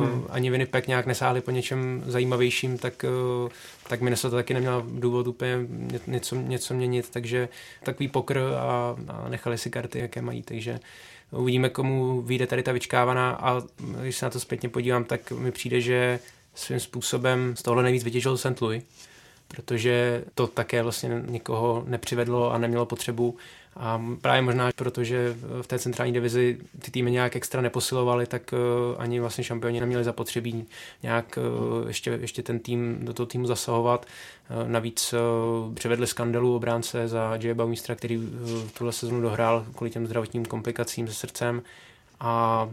[0.00, 0.24] hmm.
[0.30, 3.04] ani Winnipeg nějak nesáhli po něčem zajímavějším, tak,
[3.44, 3.50] uh,
[3.88, 5.56] tak Minnesota taky neměla důvod úplně
[6.06, 7.48] něco, něco měnit, takže
[7.82, 10.80] takový pokr a, a nechali si karty, jaké mají, takže
[11.30, 13.62] uvidíme, komu vyjde tady ta vyčkávaná a
[14.00, 16.18] když se na to zpětně podívám, tak mi přijde, že
[16.54, 18.60] svým způsobem z tohle nejvíc vytěžil St.
[18.60, 18.82] Louis,
[19.48, 23.36] protože to také vlastně nikoho nepřivedlo a nemělo potřebu
[23.78, 29.02] a právě možná, protože v té centrální divizi ty týmy nějak extra neposilovaly, tak uh,
[29.02, 30.66] ani vlastně šampioni neměli zapotřebí
[31.02, 34.06] nějak uh, ještě, ještě ten tým do toho týmu zasahovat.
[34.62, 35.14] Uh, navíc
[35.74, 37.54] přivedli skandalu obránce za J.
[37.54, 38.24] Baumistra, který uh,
[38.78, 41.62] tuhle sezonu dohrál kvůli těm zdravotním komplikacím se srdcem
[42.20, 42.68] a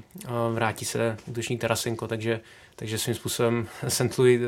[0.54, 2.40] vrátí se útočník Tarasenko, takže,
[2.76, 4.18] takže svým způsobem St.
[4.18, 4.48] Louis uh,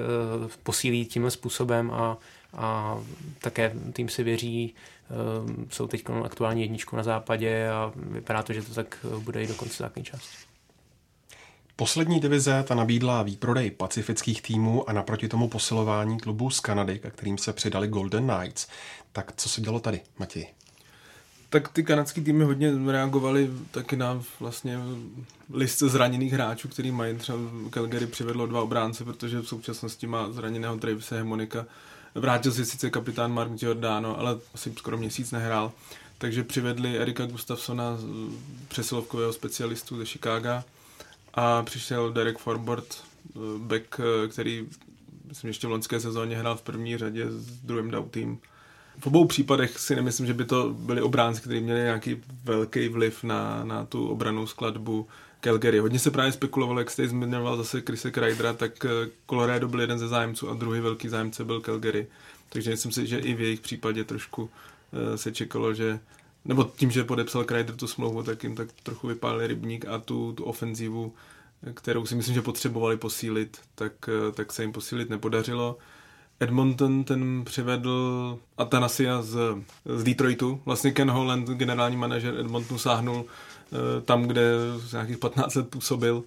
[0.64, 2.18] posílí tímhle způsobem a,
[2.54, 3.00] a
[3.42, 4.76] také tým si věří,
[5.10, 9.44] Ehm, jsou teď aktuální jedničku na západě a vypadá to, že to tak eh, bude
[9.44, 10.38] i do konce základní části.
[11.76, 17.12] Poslední divize ta nabídla výprodej pacifických týmů a naproti tomu posilování klubů z Kanady, ke
[17.12, 18.68] kterým se přidali Golden Knights.
[19.12, 20.48] Tak co se dělo tady, Matěj?
[21.50, 24.80] Tak ty kanadský týmy hodně reagovali taky na vlastně
[25.54, 27.18] list zraněných hráčů, který mají.
[27.18, 31.66] Třeba Calgary přivedlo dva obránce, protože v současnosti má zraněného Travise Hemonika
[32.16, 35.72] Vrátil se sice kapitán Mark Giordano, ale asi skoro měsíc nehrál.
[36.18, 37.98] Takže přivedli Erika Gustafsona,
[38.68, 40.64] přesilovkového specialistu ze Chicaga
[41.34, 44.68] a přišel Derek Forbort, eh, back, eh, který
[45.28, 48.40] myslím ještě v loňské sezóně hrál v první řadě s druhým Dautým.
[49.00, 53.24] V obou případech si nemyslím, že by to byli obránci, kteří měli nějaký velký vliv
[53.24, 55.08] na, na tu obranou skladbu
[55.42, 55.80] Calgary.
[55.80, 60.00] Hodně se právě spekulovalo, jak jste zmiňoval zase Krise Krydera, tak eh, Colorado byl jeden
[60.00, 62.08] ze zájemců a druhý velký zájemce byl Calgary.
[62.50, 64.50] Takže myslím si, že i v jejich případě trošku uh,
[65.16, 66.00] se čekalo, že
[66.46, 70.34] nebo tím, že podepsal Kreider tu smlouvu, tak jim tak trochu vypálil rybník a tu,
[70.34, 71.14] tu ofenzívu,
[71.74, 75.78] kterou si myslím, že potřebovali posílit, tak, uh, tak se jim posílit nepodařilo.
[76.40, 79.38] Edmonton ten přivedl Atanasia z,
[79.86, 80.62] z Detroitu.
[80.66, 83.26] Vlastně Ken Holland, generální manažer Edmontonu, sáhnul
[83.74, 84.42] Eh, tam, kde
[84.78, 86.24] z nějakých 15 let působil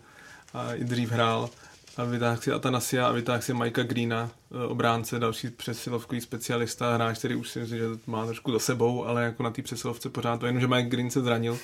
[0.55, 1.51] a i dřív hrál.
[1.97, 7.19] A vytáhl si Atanasia a vytáhl si Majka Greena, eh, obránce, další přesilovkový specialista, hráč,
[7.19, 10.41] který už si myslím, že má trošku za sebou, ale jako na té přesilovce pořád
[10.41, 11.59] to jenom, že Mike Green se zranil,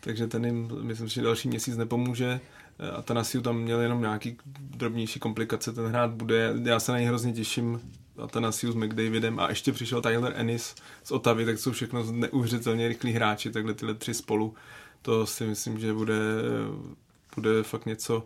[0.00, 2.40] takže ten jim, myslím že další měsíc nepomůže.
[2.78, 6.54] Eh, Atanasiu tam měl jenom nějaký drobnější komplikace, ten hrát bude.
[6.62, 7.80] Já se na něj hrozně těším,
[8.18, 13.12] Atanasiu s McDavidem a ještě přišel Tyler Ennis z Otavy, tak jsou všechno neuvěřitelně rychlí
[13.12, 14.54] hráči, takhle tyhle tři spolu
[15.04, 16.20] to si myslím, že bude,
[17.34, 18.22] bude fakt něco,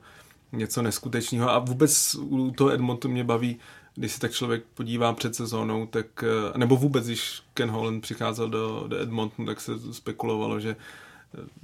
[0.52, 1.50] něco neskutečného.
[1.50, 3.58] A vůbec u toho Edmontu mě baví,
[3.94, 6.24] když se tak člověk podívá před sezónou, tak,
[6.56, 10.76] nebo vůbec, když Ken Holland přicházel do, do Edmontonu, tak se spekulovalo, že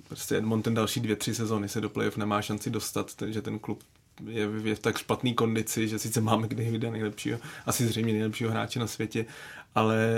[0.09, 3.83] prostě Edmonton další dvě, tři sezóny se do playoff nemá šanci dostat, že ten klub
[4.27, 8.79] je v tak špatné kondici, že sice máme kdy vyjde nejlepšího, asi zřejmě nejlepšího hráče
[8.79, 9.27] na světě,
[9.75, 10.17] ale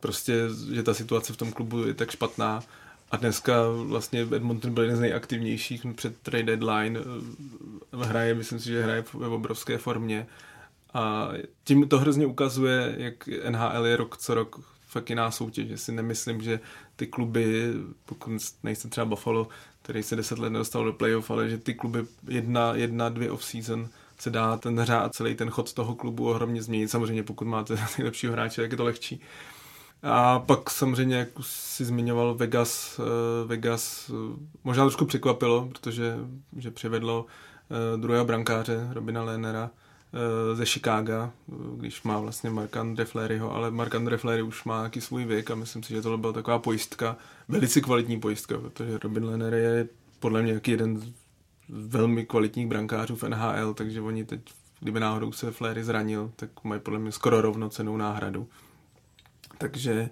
[0.00, 0.34] prostě,
[0.74, 2.62] že ta situace v tom klubu je tak špatná
[3.10, 7.00] a dneska vlastně Edmonton byl jeden z nejaktivnějších před trade deadline.
[7.92, 10.26] Hraje, myslím si, že hraje ve obrovské formě.
[10.94, 11.28] A
[11.64, 15.80] tím to hrozně ukazuje, jak NHL je rok co rok fakt jiná soutěž.
[15.80, 16.60] Si nemyslím, že
[16.98, 17.72] ty kluby,
[18.04, 18.32] pokud
[18.62, 19.48] nejste třeba Buffalo,
[19.82, 23.88] který se deset let nedostal do playoff, ale že ty kluby jedna, jedna dvě off-season
[24.18, 26.88] se dá ten řád, celý ten chod toho klubu ohromně změnit.
[26.88, 29.20] Samozřejmě pokud máte nejlepšího hráče, tak je to lehčí.
[30.02, 36.16] A pak samozřejmě, jak si zmiňoval Vegas, eh, Vegas eh, možná trošku překvapilo, protože
[36.56, 39.70] že přivedlo eh, druhého brankáře, Robina Lénera,
[40.54, 41.32] ze Chicaga,
[41.76, 45.82] když má vlastně Mark-Andre Fleuryho, ale Mark-Andre Fleury už má nějaký svůj věk a myslím
[45.82, 47.16] si, že tohle byla taková pojistka,
[47.48, 49.88] velice kvalitní pojistka, protože Robin Lehner je
[50.20, 51.12] podle mě jaký jeden z
[51.68, 54.40] velmi kvalitních brankářů v NHL, takže oni teď,
[54.80, 58.48] kdyby náhodou se Fleury zranil, tak mají podle mě skoro rovnocenou náhradu.
[59.58, 60.10] Takže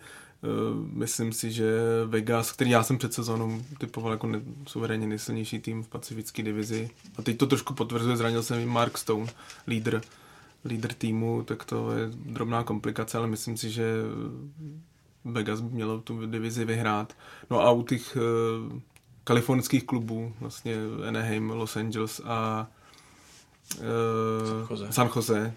[0.93, 5.83] myslím si, že Vegas, který já jsem před sezónou typoval jako ne, suverénně nejsilnější tým
[5.83, 9.27] v pacifické divizi, a teď to trošku potvrzuje, zranil jsem i Mark Stone,
[9.67, 10.01] lídr,
[10.65, 13.85] lídr týmu, tak to je drobná komplikace, ale myslím si, že
[15.25, 17.17] Vegas by mělo tu divizi vyhrát.
[17.51, 18.79] No a u těch uh,
[19.25, 20.75] kalifornských klubů, vlastně
[21.09, 22.67] Anaheim, Los Angeles a
[23.75, 24.93] San Jose.
[24.93, 25.55] San Jose.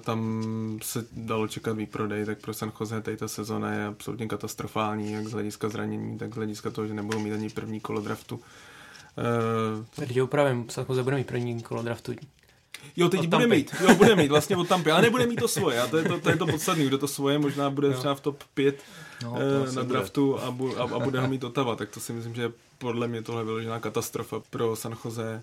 [0.00, 0.42] Tam
[0.82, 5.26] se dalo čekat výprodej, tak pro San Jose tady ta sezona je absolutně katastrofální, jak
[5.26, 8.40] z hlediska zranění, tak z hlediska toho, že nebudou mít ani první kolo draftu.
[9.96, 12.12] Tady tě upravím, San Jose bude mít první kolo draftu.
[12.96, 15.80] Jo, teď bude mít, jo, bude mít, vlastně od Tampy, ale nebude mít to svoje,
[15.80, 18.20] a to je to, to, je to podstatný, kdo to svoje, možná bude třeba v
[18.20, 18.82] top 5
[19.22, 19.38] no,
[19.74, 22.52] na draftu a, bu, a, a, bude ho mít Otava, tak to si myslím, že
[22.78, 25.42] podle mě tohle vyložená katastrofa pro San Jose.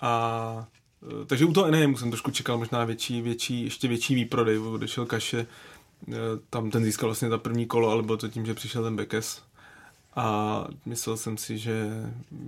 [0.00, 0.85] A Eh,
[1.26, 5.46] takže u toho Anaheim jsem trošku čekal možná větší, větší, ještě větší výprodej, odešel Kaše,
[6.08, 6.14] eh,
[6.50, 9.42] tam ten získal vlastně ta první kolo, ale bylo to tím, že přišel ten Bekes
[10.16, 11.90] a myslel jsem si, že,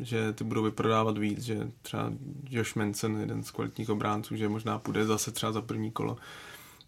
[0.01, 2.13] že ty budou vyprodávat víc, že třeba
[2.51, 6.17] Josh Manson, jeden z kvalitních obránců, že možná půjde zase třeba za první kolo.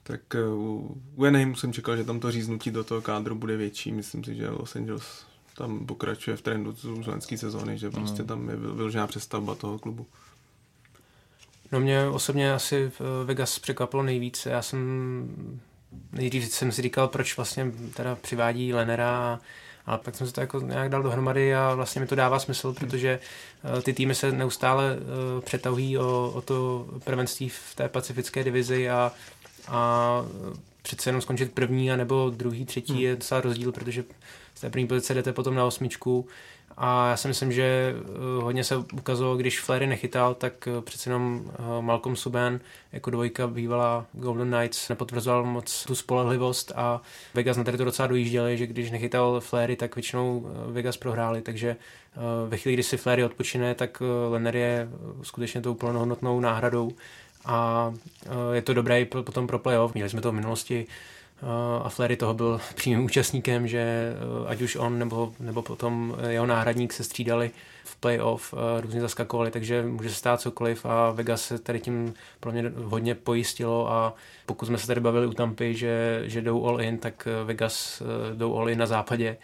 [0.03, 3.93] Tak eh, u, u jsem čekal, že tam to říznutí do toho kádru bude větší.
[3.93, 8.29] Myslím si, že Los Angeles tam pokračuje v trendu z loňské sezóny, že prostě mm.
[8.29, 10.07] tam je vyložená přestavba toho klubu.
[11.73, 12.93] No mě osobně asi
[13.25, 14.47] Vegas překvapilo nejvíc.
[14.47, 14.81] Já jsem
[16.13, 19.41] nejdřív jsem si říkal, proč vlastně teda přivádí Lenera
[19.87, 22.73] ale pak jsem se to jako nějak dal dohromady a vlastně mi to dává smysl,
[22.73, 23.19] protože
[23.79, 28.91] eh, ty týmy se neustále eh, přetahují o, o to prvenství v té pacifické divizi
[28.91, 29.13] a,
[29.69, 30.23] a
[30.83, 33.03] přece jenom skončit první a nebo druhý, třetí hmm.
[33.03, 34.05] je docela rozdíl, protože
[34.55, 36.29] z té první pozice jdete potom na osmičku
[36.83, 41.11] a já si myslím, že eh, hodně se ukazovalo, když Flery nechytal, tak eh, přece
[41.11, 42.61] jenom eh, Malcolm Subban
[42.93, 47.01] jako dvojka bývala Golden Knights nepotvrzoval moc tu spolehlivost a
[47.35, 51.77] Vegas na tady to docela dojížděli, že když nechytal Flery, tak většinou Vegas prohráli, takže
[52.49, 54.89] ve chvíli, kdy si Flery odpočine, tak Lenner je
[55.23, 56.93] skutečně tou plnohodnotnou náhradou
[57.45, 57.93] a
[58.53, 59.95] je to dobré potom pro playoff.
[59.95, 60.87] Měli jsme to v minulosti
[61.83, 66.47] a Flery toho byl přímým účastníkem, že eh, ať už on nebo, nebo potom jeho
[66.47, 67.51] náhradník se střídali
[67.85, 72.15] v playoff, eh, různě zaskakovali, takže může se stát cokoliv a Vegas se tady tím
[72.41, 74.15] pro mě hodně pojistilo a
[74.47, 78.03] pokud jsme se tady bavili u Tampy, že, že jdou all in, tak eh, Vegas
[78.35, 79.37] jdou all in na západě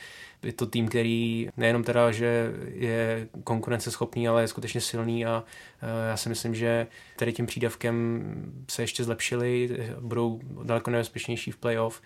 [0.46, 5.44] je to tým, který nejenom teda, že je konkurenceschopný, ale je skutečně silný a
[5.82, 8.22] e, já si myslím, že tady tím přídavkem
[8.68, 12.02] se ještě zlepšili, budou daleko nebezpečnější v playoff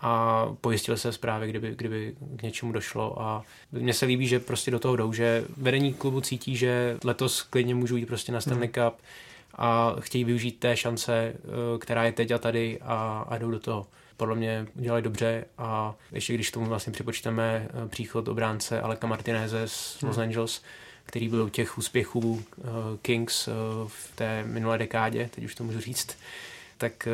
[0.00, 4.70] a pojistili se zprávy, kdyby, kdyby k něčemu došlo a mně se líbí, že prostě
[4.70, 8.70] do toho jdou, že vedení klubu cítí, že letos klidně můžou jít prostě na Stanley
[8.76, 8.90] hmm.
[8.90, 9.00] Cup
[9.54, 11.34] a chtějí využít té šance, e,
[11.78, 13.86] která je teď a tady a, a jdou do toho
[14.18, 19.68] podle mě udělali dobře a ještě když tomu vlastně připočteme eh, příchod obránce Aleka Martineze
[19.68, 20.22] z Los hmm.
[20.22, 20.62] Angeles,
[21.04, 22.62] který byl u těch úspěchů eh,
[23.02, 23.52] Kings eh,
[23.86, 26.18] v té minulé dekádě, teď už to můžu říct,
[26.78, 27.08] tak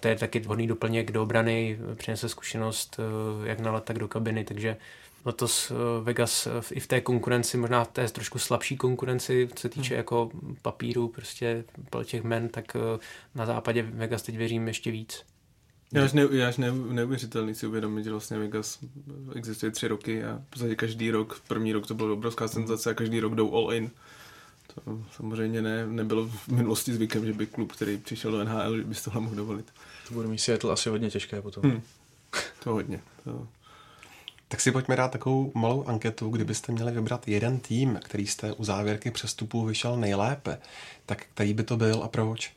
[0.00, 3.00] to je taky vhodný doplněk do obrany, přinese zkušenost
[3.44, 4.76] jak na let, tak do kabiny, takže
[5.24, 9.94] letos Vegas i v té konkurenci, možná v té trošku slabší konkurenci, co se týče
[9.94, 9.98] hmm.
[9.98, 10.30] jako
[10.62, 11.64] papíru, prostě
[12.04, 12.76] těch men, tak
[13.34, 15.24] na západě Vegas teď věřím ještě víc.
[15.94, 18.78] Je až, ne, je až ne, neuvěřitelný si uvědomit, že vlastně Vegas
[19.34, 22.94] existuje tři roky a v podstatě každý rok, první rok to byla obrovská senzace a
[22.94, 23.90] každý rok jdou all in.
[24.74, 28.94] To samozřejmě ne, nebylo v minulosti zvykem, že by klub, který přišel do NHL, by
[28.94, 29.72] si tohle mohl dovolit.
[30.08, 31.62] To bude mít Seattle asi hodně těžké potom.
[31.62, 31.82] Hmm.
[32.64, 33.00] To hodně.
[33.24, 33.48] To...
[34.48, 38.64] Tak si pojďme dát takovou malou anketu, kdybyste měli vybrat jeden tým, který jste u
[38.64, 40.58] závěrky přestupů vyšel nejlépe,
[41.06, 42.52] tak který by to byl a proč?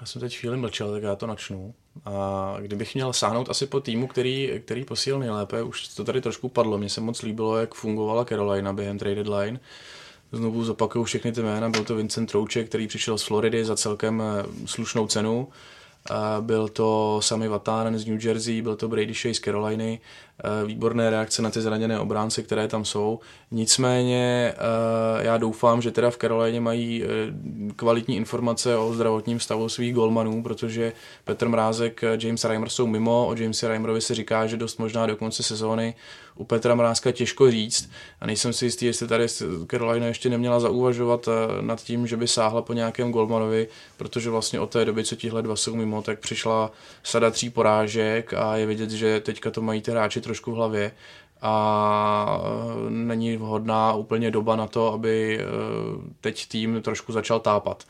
[0.00, 1.74] Já jsem teď chvíli mlčel, tak já to načnu.
[2.04, 6.48] A kdybych měl sáhnout asi po týmu, který, který posílil nejlépe, už to tady trošku
[6.48, 9.60] padlo, mně se moc líbilo, jak fungovala Carolina během trade deadline.
[10.32, 14.22] Znovu zopakuju všechny ty jména, byl to Vincent Trouček, který přišel z Floridy za celkem
[14.22, 15.48] eh, slušnou cenu.
[16.40, 20.00] Byl to Sami Vatanen z New Jersey, byl to Brady Shea z Caroliny,
[20.44, 23.20] Eh, výborné reakce na ty zraněné obránce, které tam jsou.
[23.50, 27.06] Nicméně eh, já doufám, že teda v Karolíně mají eh,
[27.76, 30.92] kvalitní informace o zdravotním stavu svých golmanů, protože
[31.24, 35.16] Petr Mrázek, James Reimer jsou mimo, o Jamesi Reimerovi se říká, že dost možná do
[35.16, 35.94] konce sezóny
[36.40, 39.26] u Petra Mrázka těžko říct a nejsem si jistý, jestli tady
[39.70, 44.60] Carolina ještě neměla zauvažovat eh, nad tím, že by sáhla po nějakém Golmanovi, protože vlastně
[44.60, 46.70] od té doby, co tihle dva jsou mimo, tak přišla
[47.02, 50.92] sada tří porážek a je vidět, že teďka to mají ty hráči trošku v hlavě
[51.42, 55.44] a eh, není vhodná úplně doba na to, aby eh,
[56.20, 57.84] teď tým trošku začal tápat.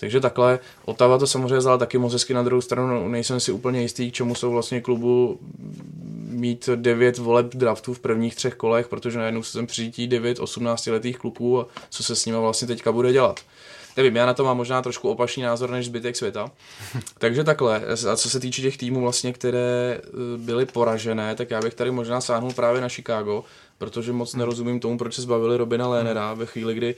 [0.00, 3.82] Takže takhle, Otava to samozřejmě vzala taky moc hezky na druhou stranu, nejsem si úplně
[3.82, 5.38] jistý, k čemu jsou vlastně klubu
[6.28, 10.86] mít devět voleb draftů v prvních třech kolech, protože najednou se sem přijítí devět 18
[10.86, 13.40] letých kluků a co se s nimi vlastně teďka bude dělat.
[13.96, 16.50] Nevím, já na to mám možná trošku opačný názor než zbytek světa.
[17.18, 17.82] Takže takhle,
[18.12, 21.90] a co se týče těch týmů vlastně, které eh, byly poražené, tak já bych tady
[21.90, 23.44] možná sáhnul právě na Chicago,
[23.78, 26.94] protože moc nerozumím tomu, proč se zbavili Robina Lénera ve chvíli, kdy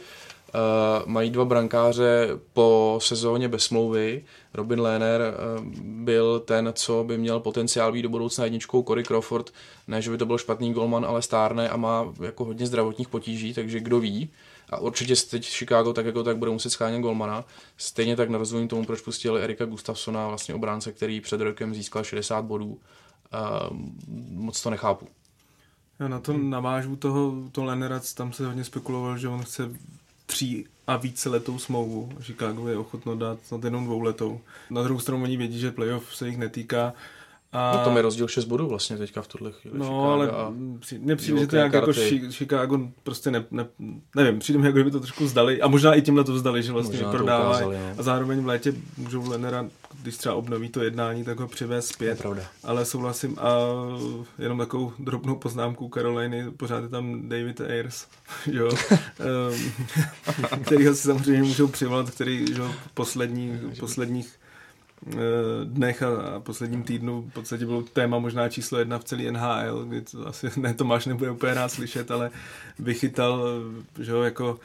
[1.06, 4.24] mají dva brankáře po sezóně bez smlouvy.
[4.54, 8.82] Robin Lehner uh, byl ten, co by měl potenciál být do budoucna jedničkou.
[8.82, 9.50] Cory Crawford,
[9.88, 13.54] ne, že by to byl špatný golman, ale stárne a má jako hodně zdravotních potíží,
[13.54, 14.30] takže kdo ví.
[14.70, 17.44] A určitě teď Chicago tak jako tak bude muset schánět golmana.
[17.76, 22.44] Stejně tak nerozumím tomu, proč pustili Erika Gustafsona, vlastně obránce, který před rokem získal 60
[22.44, 22.66] bodů.
[22.68, 23.76] Uh,
[24.30, 25.08] moc to nechápu.
[25.98, 29.70] Já na to navážu toho, to Lenerac, tam se hodně spekuloval, že on chce
[30.32, 32.12] tří a více letou smlouvu.
[32.20, 34.40] Chicago je ochotno dát snad jenom dvouletou.
[34.70, 36.92] Na druhou stranu oni vědí, že playoff se jich netýká.
[37.52, 37.76] A...
[37.76, 39.78] No to mi rozdíl 6 bodů vlastně teďka v tuhle chvíli.
[39.78, 40.30] No, Chicago ale
[40.98, 41.92] mně přijde, že to nějak jako
[42.30, 43.66] Chicago prostě ne, ne,
[44.16, 46.72] nevím, přijde mi, jako kdyby to trošku zdali a možná i tímhle to vzdali, že
[46.72, 47.94] vlastně prodávají no.
[47.98, 49.66] a zároveň v létě můžou Lenera,
[50.02, 52.26] když třeba obnoví to jednání, tak ho přivést zpět.
[52.64, 53.56] Ale souhlasím a
[54.38, 58.06] jenom takovou drobnou poznámku Caroliny, pořád je tam David Ayers,
[58.46, 58.70] jo,
[60.64, 62.62] který si samozřejmě můžou přivolat, který že,
[62.94, 64.41] poslední, posledních
[65.64, 70.00] dnech a, posledním týdnu v podstatě bylo téma možná číslo jedna v celý NHL, kdy
[70.00, 72.30] to asi ne Tomáš nebude úplně rád slyšet, ale
[72.78, 73.44] vychytal,
[73.98, 74.58] eh, že jo, jako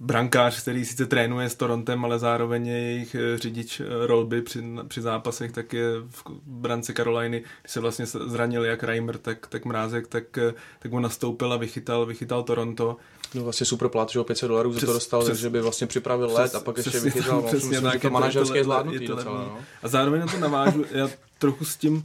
[0.00, 5.02] brankář, který sice trénuje s Torontem, ale zároveň je jejich eh, řidič rolby při, při
[5.02, 10.06] zápasech, tak je v brance Caroliny, když se vlastně zranil jak Reimer, tak, tak Mrázek,
[10.06, 10.38] tak,
[10.78, 12.96] tak mu nastoupil a vychytal, vychytal Toronto
[13.34, 15.86] No vlastně super plat, že o 500 dolarů za to dostal, přes, že by vlastně
[15.86, 17.42] připravil přes, let a pak ještě vychytal.
[17.42, 19.38] No, přesně, myslím, tak, že to manažerské zvládnutí docela.
[19.38, 19.58] No.
[19.82, 22.04] A zároveň na to navážu, já trochu s tím,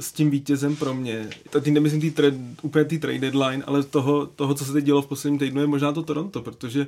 [0.00, 1.30] s tím vítězem pro mě.
[1.50, 5.02] Teď nemyslím tý trade, úplně ty trade deadline, ale toho, toho, co se teď dělo
[5.02, 6.86] v posledním týdnu, je možná to Toronto, protože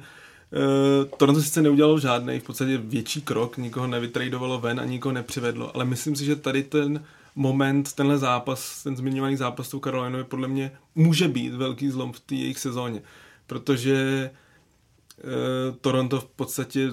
[0.53, 5.77] Uh, Toronto sice neudělalo žádný v podstatě větší krok, nikoho nevytradovalo ven a nikoho nepřivedlo,
[5.77, 7.05] ale myslím si, že tady ten
[7.37, 11.89] moment, tenhle zápas, ten zmiňovaný zápas s tou Karolinou je podle mě může být velký
[11.89, 13.03] zlom v té jejich sezóně
[13.47, 14.31] protože
[15.25, 16.91] uh, Toronto v podstatě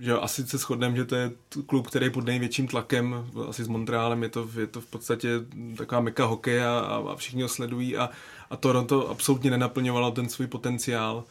[0.00, 1.30] že asi se shodneme, že to je
[1.66, 5.28] klub, který je pod největším tlakem, asi s Montrealem je to, je to v podstatě
[5.76, 8.10] taková meka hokej a, a všichni ho sledují a,
[8.50, 11.24] a Toronto absolutně nenaplňovalo ten svůj potenciál,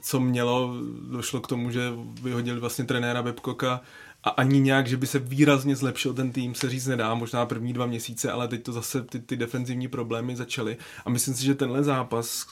[0.00, 0.74] co mělo,
[1.10, 3.80] došlo k tomu, že vyhodili vlastně trenéra Babcocka
[4.24, 7.72] a ani nějak, že by se výrazně zlepšil ten tým, se říct nedá, možná první
[7.72, 10.76] dva měsíce, ale teď to zase ty, ty defenzivní problémy začaly.
[11.04, 12.46] A myslím si, že tenhle zápas,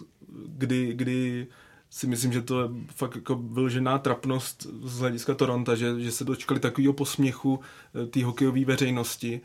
[0.47, 1.47] kdy, kdy
[1.91, 6.25] si myslím, že to je fakt jako vylžená trapnost z hlediska Toronto, že, že se
[6.25, 7.61] dočkali takového posměchu
[8.03, 9.41] eh, té hokejové veřejnosti,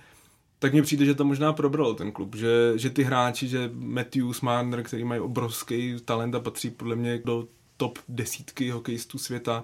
[0.60, 4.42] tak mně přijde, že to možná probralo ten klub, že, že ty hráči, že Matthews,
[4.42, 9.64] Marner, který mají obrovský talent a patří podle mě do top desítky hokejistů světa,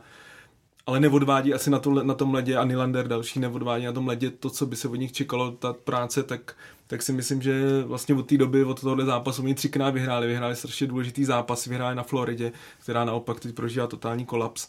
[0.85, 4.29] ale neodvádí asi na, to, na tom ledě a Nylander další neodvádí na tom ledě
[4.29, 6.55] to, co by se od nich čekalo, ta práce, tak,
[6.87, 10.55] tak si myslím, že vlastně od té doby, od tohohle zápasu oni třikrát vyhráli, vyhráli
[10.55, 14.67] strašně důležitý zápas, vyhráli na Floridě, která naopak teď prožívá totální kolaps.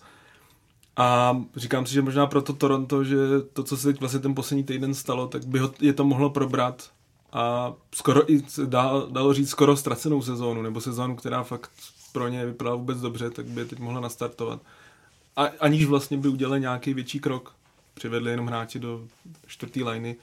[0.96, 3.16] A říkám si, že možná proto Toronto, že
[3.52, 6.30] to, co se teď vlastně ten poslední týden stalo, tak by ho, je to mohlo
[6.30, 6.90] probrat
[7.32, 8.42] a skoro i
[9.10, 11.70] dalo říct skoro ztracenou sezónu, nebo sezónu, která fakt
[12.12, 14.60] pro ně vypadala vůbec dobře, tak by je teď mohla nastartovat
[15.36, 17.54] a, aniž vlastně by udělali nějaký větší krok.
[17.94, 19.08] Přivedli jenom hráči do
[19.46, 20.16] čtvrtý liney,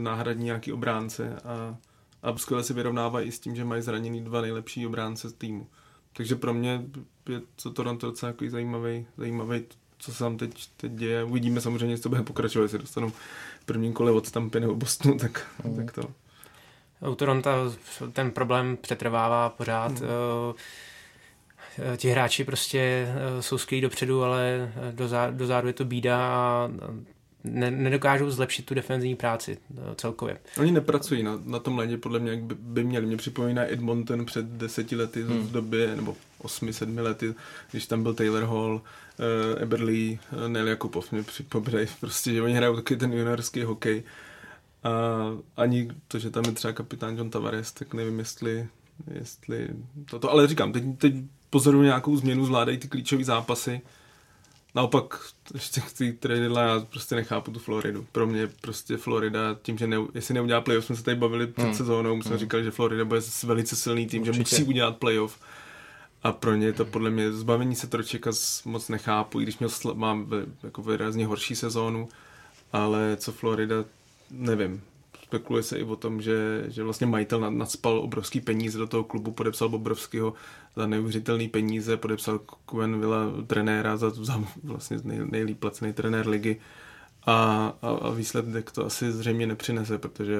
[0.00, 1.76] náhradní nějaký obránce a,
[2.22, 5.66] a skvěle se vyrovnávají i s tím, že mají zraněný dva nejlepší obránce z týmu.
[6.12, 6.82] Takže pro mě
[7.28, 9.62] je to Toronto docela jako zajímavý, zajímavý,
[9.98, 11.24] co se tam teď, teď děje.
[11.24, 13.10] Uvidíme samozřejmě, co bude pokračovat, jestli dostanou
[13.60, 15.76] v prvním kole od Stampy nebo Bostonu, tak, mm.
[15.76, 16.02] tak to.
[17.10, 17.50] U Toronto
[18.12, 19.92] ten problém přetrvává pořád.
[19.92, 20.06] Mm.
[21.80, 25.72] Eh, ti hráči prostě eh, jsou skvělí dopředu, ale eh, do, zá, do zádu je
[25.72, 26.70] to bída a
[27.44, 29.58] ne, nedokážou zlepšit tu defenzivní práci
[29.96, 30.38] celkově.
[30.58, 33.06] Oni nepracují na, na tom ledě, podle mě, jak by, by měli.
[33.06, 35.40] Mě připomíná Edmonton před deseti lety hmm.
[35.40, 37.34] v době, nebo osmi, sedmi lety,
[37.70, 42.54] když tam byl Taylor Hall, uh, Eberly, uh, Neil Jakubov mě připomínají, prostě, že oni
[42.54, 44.02] hrajou taky ten juniorský hokej.
[44.84, 44.90] A
[45.56, 48.68] ani to, že tam je třeba kapitán John Tavares, tak nevím, jestli
[49.14, 49.68] jestli
[50.10, 51.14] toto, ale říkám, teď, teď
[51.50, 53.80] pozoruju nějakou změnu, zvládají ty klíčové zápasy.
[54.74, 55.20] Naopak,
[55.54, 58.06] ještě k té já prostě nechápu tu Floridu.
[58.12, 61.64] Pro mě prostě Florida, tím, že ne, jestli neudělá playoff, jsme se tady bavili před
[61.64, 61.74] hmm.
[61.74, 62.38] sezónou, jsme hmm.
[62.38, 64.36] říkali, že Florida bude velice silný tým, Určitě.
[64.36, 65.40] že musí udělat playoff.
[66.22, 68.30] A pro ně to podle mě zbavení se Tročeka
[68.64, 70.26] moc nechápu, i když měl mám
[70.62, 72.08] jako výrazně horší sezónu,
[72.72, 73.84] ale co Florida,
[74.30, 74.82] nevím.
[75.30, 79.30] Spekuluje se i o tom, že, že vlastně majitel nadspal obrovský peníze do toho klubu,
[79.30, 80.34] podepsal Bobrovského
[80.76, 86.56] za neuvěřitelný peníze, podepsal Kuen Villa trenéra za, za vlastně nej, nejlíp placený trenér ligy.
[87.26, 87.34] A,
[87.82, 90.38] a, a výsledek to asi zřejmě nepřinese, protože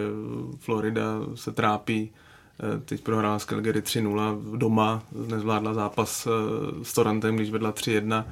[0.59, 6.31] Florida se trápí, eh, teď prohrála s Calgary 3-0 doma, nezvládla zápas eh,
[6.85, 8.25] s Torantem, když vedla 3-1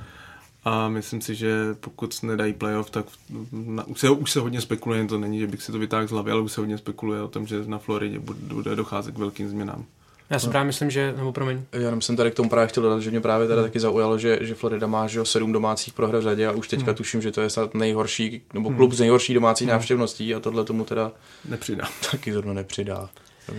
[0.69, 3.07] a myslím si, že pokud nedají playoff, tak
[3.53, 6.11] na, už, se, už se hodně spekuluje, to není, že bych si to vytáhl z
[6.11, 9.49] hlavy, ale už se hodně spekuluje o tom, že na Floridě bude, docházet k velkým
[9.49, 9.85] změnám.
[10.31, 10.53] Já si no.
[10.53, 11.63] právě myslím, že, nebo promiň.
[11.73, 13.71] Já jsem tady k tomu právě chtěl dodat, že mě právě teda hmm.
[13.71, 16.91] taky zaujalo, že, že Florida má že sedm domácích prohr v řadě a už teďka
[16.91, 16.97] hmm.
[16.97, 18.77] tuším, že to je snad nejhorší, nebo hmm.
[18.79, 19.73] klub s nejhorší domácí hmm.
[19.73, 21.13] návštěvností a tohle tomu teda
[21.49, 21.85] nepřidá.
[22.11, 23.09] Taky zrovna nepřidá.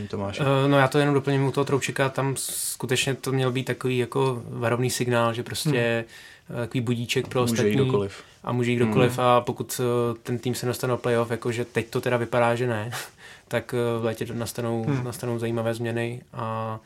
[0.10, 0.39] Tomáš.
[0.39, 3.97] Uh, no já to jenom doplním u toho Troučika, tam skutečně to měl být takový
[3.97, 6.14] jako varovný signál, že prostě hmm.
[6.56, 7.76] Takový budíček pro může ostatní.
[7.76, 8.24] kdokoliv.
[8.43, 9.28] A může jít kdokoliv hmm.
[9.28, 12.68] a pokud eh, ten tým se dostane do playoff, jakože teď to teda vypadá, že
[12.68, 12.91] ne,
[13.47, 15.04] tak v létě nastanou, hmm.
[15.04, 16.80] nastanou zajímavé změny a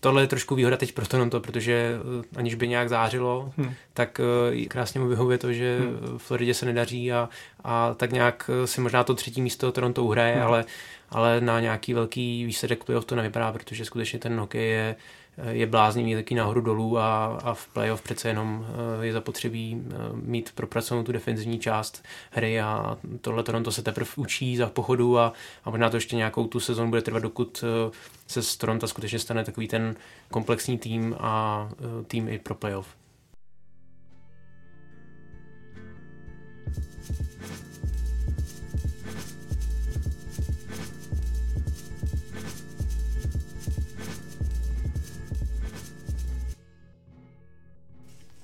[0.00, 3.74] tohle je trošku výhoda teď pro Toronto, protože eh, aniž by nějak zářilo, hmm.
[3.94, 4.20] tak
[4.54, 6.18] eh, krásně mu vyhovuje to, že hmm.
[6.18, 7.28] Floridě se nedaří a,
[7.64, 10.42] a tak nějak eh, si možná to třetí místo Toronto uhraje, hmm.
[10.42, 10.64] ale,
[11.10, 14.96] ale na nějaký velký výsledek playoff to nevypadá, protože skutečně ten hokej je
[15.50, 18.66] je bláznivý taky nahoru dolů a, a v playoff přece jenom
[19.00, 24.10] eh, je zapotřebí eh, mít propracovanou tu defenzivní část hry a tohle Toronto se teprve
[24.16, 25.32] učí za pochodu a,
[25.64, 27.90] a možná to ještě nějakou tu sezon bude trvat, dokud eh,
[28.26, 29.96] se z Toronto skutečně stane takový ten
[30.30, 31.68] komplexní tým a
[32.06, 32.99] tým i pro playoff.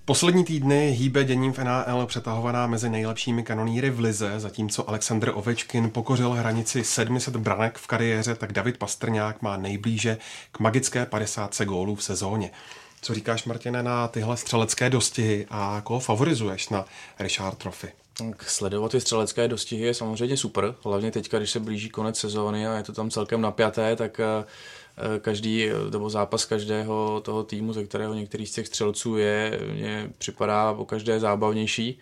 [0.07, 5.91] Poslední týdny hýbe děním v NHL přetahovaná mezi nejlepšími kanoníry v lize, zatímco Alexander Ovečkin
[5.91, 10.19] pokořil hranici 700 branek v kariéře, tak David Pastrňák má nejblíže
[10.53, 12.51] k magické 50 gólů v sezóně.
[13.03, 16.85] Co říkáš, Martine, na tyhle střelecké dostihy a koho favorizuješ na
[17.19, 17.89] Richard Trophy?
[18.19, 22.67] Tak sledovat ty střelecké dostihy je samozřejmě super, hlavně teď, když se blíží konec sezóny
[22.67, 24.45] a je to tam celkem napjaté, tak Eh,
[25.21, 30.75] každý, nebo zápas každého toho týmu, ze kterého některý z těch střelců je, mně připadá
[30.75, 31.99] po každé zábavnější.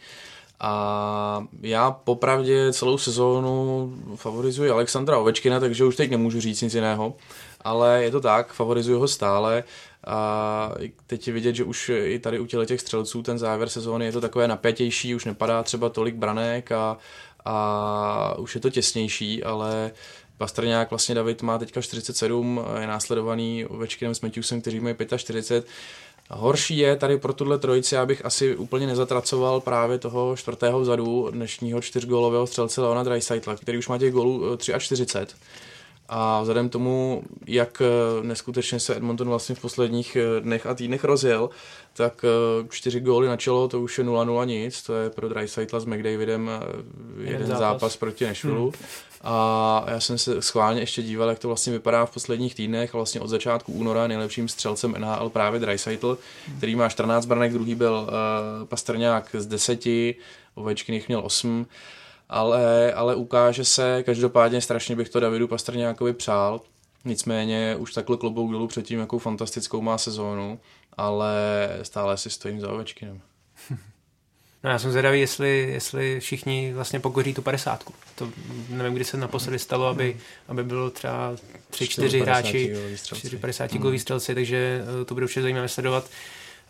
[0.60, 7.14] A já popravdě celou sezónu favorizuji Alexandra Ovečkina, takže už teď nemůžu říct nic jiného,
[7.60, 9.64] ale je to tak, favorizuji ho stále
[10.06, 10.74] a
[11.06, 14.20] teď je vidět, že už i tady u těch střelců ten závěr sezóny je to
[14.20, 16.96] takové napětější, už nepadá třeba tolik branek a,
[17.44, 19.90] a už je to těsnější, ale
[20.44, 25.66] Pastrňák vlastně David má teďka 47, je následovaný Ovečkinem s Matthewsem, kteří mají 45.
[26.30, 31.80] Horší je tady pro tuhle trojici, abych asi úplně nezatracoval právě toho čtvrtého vzadu dnešního
[31.80, 35.34] čtyřgólového střelce Leona Dreisaitla, který už má těch gólů 43.
[36.08, 40.74] Eh, a vzhledem tomu, jak eh, neskutečně se Edmonton vlastně v posledních eh, dnech a
[40.74, 41.50] týdnech rozjel,
[41.96, 42.24] tak
[42.70, 46.50] čtyři góly na čelo, to už je 0-0 nic, to je pro Dreisaitla s McDavidem
[47.18, 47.58] jeden, jeden zápas.
[47.58, 48.60] zápas proti Nashville.
[48.60, 48.72] Hmm.
[49.22, 52.98] A já jsem se schválně ještě díval, jak to vlastně vypadá v posledních týdnech a
[52.98, 56.18] vlastně od začátku února nejlepším střelcem NHL právě Dreisaitl,
[56.58, 59.84] který má 14 branek, druhý byl uh, Pastrňák z 10,
[60.54, 61.66] Ovečkin jich měl 8,
[62.28, 66.60] ale, ale ukáže se, každopádně strašně bych to Davidu Pastrňákovi přál,
[67.04, 70.60] nicméně už takhle klobouk dolů předtím, jakou fantastickou má sezónu,
[70.96, 71.34] ale
[71.82, 73.20] stále si stojím za Ovečkinem.
[74.64, 77.94] No já jsem zvědavý, jestli, jestli všichni vlastně pokoří tu padesátku.
[78.14, 78.28] To
[78.68, 80.16] nevím, kdy se naposledy stalo, aby,
[80.48, 81.36] aby bylo třeba
[81.70, 82.74] tři, čtyři hráči,
[83.14, 83.78] čtyři 50 mm.
[83.78, 86.10] golový střelci, takže eh, to bude určitě zajímavé sledovat.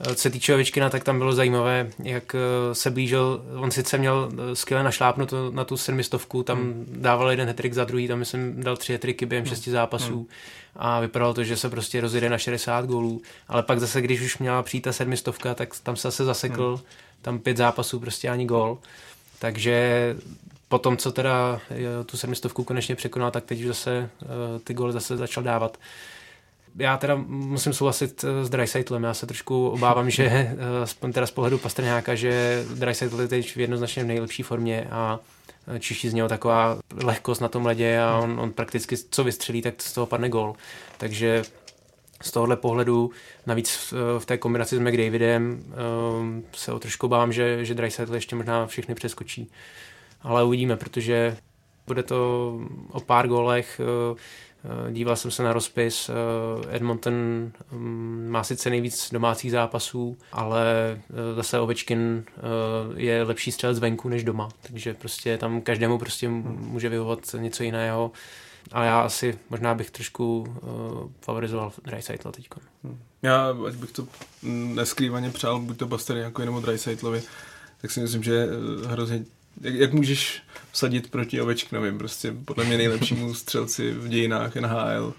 [0.01, 3.99] Eh, co se týče Ovečkina, tak tam bylo zajímavé, jak eh, se blížil, on sice
[3.99, 6.87] měl skvěle našlápnout na tu sedmistovku, tam hmm.
[6.89, 9.51] dával jeden hetrik za druhý, tam myslím dal tři hetriky během hmm.
[9.51, 10.27] šesti zápasů hmm.
[10.77, 14.39] a vypadalo to, že se prostě rozjede na 60 gólů, ale pak zase, když už
[14.39, 16.85] měla přijít ta sedmistovka, tak tam se zase zasekl, hmm.
[17.23, 18.79] tam pět zápasů, prostě ani gól,
[19.39, 20.17] takže
[20.69, 21.61] potom, co teda
[22.07, 24.27] tu sedmistovku konečně překonal, tak teď už zase eh,
[24.65, 25.79] ty góly zase začal dávat
[26.79, 30.25] já teda musím souhlasit eh, s Dreisaitlem, já se trošku obávám, že
[31.05, 35.19] eh, teda z pohledu Pastrňáka, že Dreisaitl je teď v jednoznačně nejlepší formě a
[35.79, 39.83] čiší z něho taková lehkost na tom ledě a on, on prakticky co vystřelí, tak
[39.83, 40.55] z toho padne gol.
[40.99, 41.43] Takže
[42.23, 43.11] z tohohle pohledu,
[43.47, 45.65] navíc v té kombinaci s McDavidem
[46.53, 49.51] se o trošku bám, že, že Dreisaitl ještě možná všechny přeskočí.
[50.23, 51.37] Ale uvidíme, protože
[51.87, 52.53] bude to
[52.91, 54.19] o pár gólech, Eh,
[54.91, 57.15] díval jsem se na rozpis, eh, Edmonton
[57.73, 60.65] mm, má sice nejvíc domácích zápasů, ale
[60.97, 62.25] eh, zase Ovečkin
[62.97, 68.13] je lepší střelec venku než doma, takže prostě tam každému prostě může vyhovovat něco jiného.
[68.73, 72.49] A já asi možná bych trošku uh, favorizoval Dreisaitla teď.
[73.23, 74.07] Já, ať bych to
[74.43, 77.23] neskrývaně přál, buď to Bastery jako jenom Dreisaitlovi,
[77.81, 78.47] tak si myslím, že
[78.87, 79.25] hrozně
[79.61, 80.43] jak, jak můžeš
[80.73, 85.15] vsadit proti Ovečkinovi, prostě podle mě nejlepšímu střelci v dějinách NHL.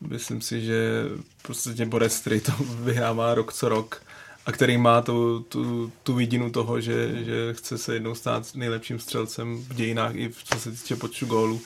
[0.00, 1.04] Myslím si, že
[1.42, 4.02] prostě Borec, který to vyhrává rok co rok
[4.46, 8.98] a který má tu, tu, tu vidinu toho, že, že chce se jednou stát nejlepším
[8.98, 11.60] střelcem v dějinách i v co se týče počtu gólů.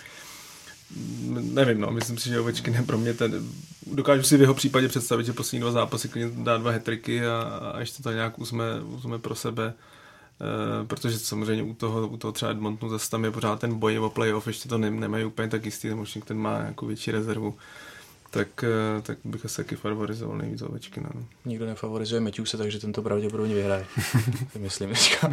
[1.41, 3.49] Nevím, no, myslím si, že Ovečkin je pro mě ten...
[3.87, 7.43] Dokážu si v jeho případě představit, že poslední dva zápasy klidně dá dva hetriky a,
[7.75, 9.75] a ještě to nějak uzme, uzme pro sebe.
[10.41, 13.99] Uh, protože samozřejmě u toho, u toho třeba Edmontonu zase tam je pořád ten boj
[13.99, 17.55] o playoff, ještě to ne, nemají úplně tak jistý, ten ten má nějakou větší rezervu.
[18.30, 18.64] Tak,
[18.97, 21.01] uh, tak bych asi taky favorizoval nejvíc ovečky.
[21.01, 21.09] No.
[21.45, 23.86] Nikdo nefavorizuje Matthewse, takže tento pravděpodobně vyhraje.
[24.59, 25.30] myslím dneska.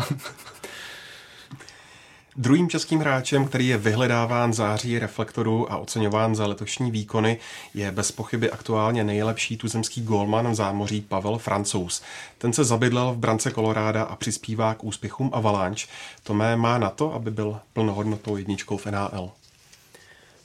[2.38, 7.38] Druhým českým hráčem, který je vyhledáván září reflektoru a oceňován za letošní výkony,
[7.74, 12.02] je bez pochyby aktuálně nejlepší tuzemský golman v zámoří Pavel Francouz.
[12.38, 15.88] Ten se zabydlel v brance Koloráda a přispívá k úspěchům Avalanche.
[16.24, 19.32] Tomé má na to, aby byl plnohodnotnou jedničkou v NHL.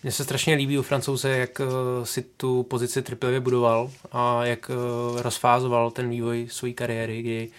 [0.03, 4.71] Mně se strašně líbí u francouze, jak eh, si tu pozici trpělivě budoval a jak
[4.71, 7.51] eh, rozfázoval ten vývoj své kariéry, kdy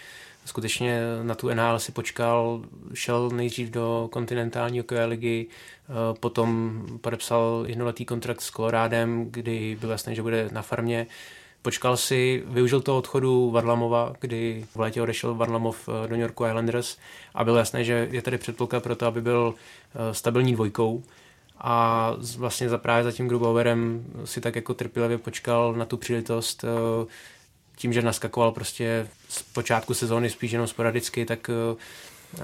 [0.52, 2.62] skutečně na tu NHL si počkal,
[2.94, 9.90] šel nejdřív do kontinentální hokejové ligy, eh, potom podepsal jednoletý kontrakt s Kolorádem, kdy byl
[9.90, 11.08] jasný, že bude na farmě.
[11.62, 16.46] Počkal si, využil toho odchodu Varlamova, kdy v létě odešel Varlamov eh, do New Yorku
[16.46, 16.98] Islanders
[17.34, 21.04] a bylo jasné, že je tady předpoklad pro to, aby byl eh, stabilní dvojkou
[21.58, 26.66] a vlastně za právě za tím Grubauerem si tak jako trpělivě počkal na tu příležitost
[27.76, 31.76] tím, že naskakoval prostě z počátku sezóny spíš jenom sporadicky, tak eh,
[32.38, 32.42] eh,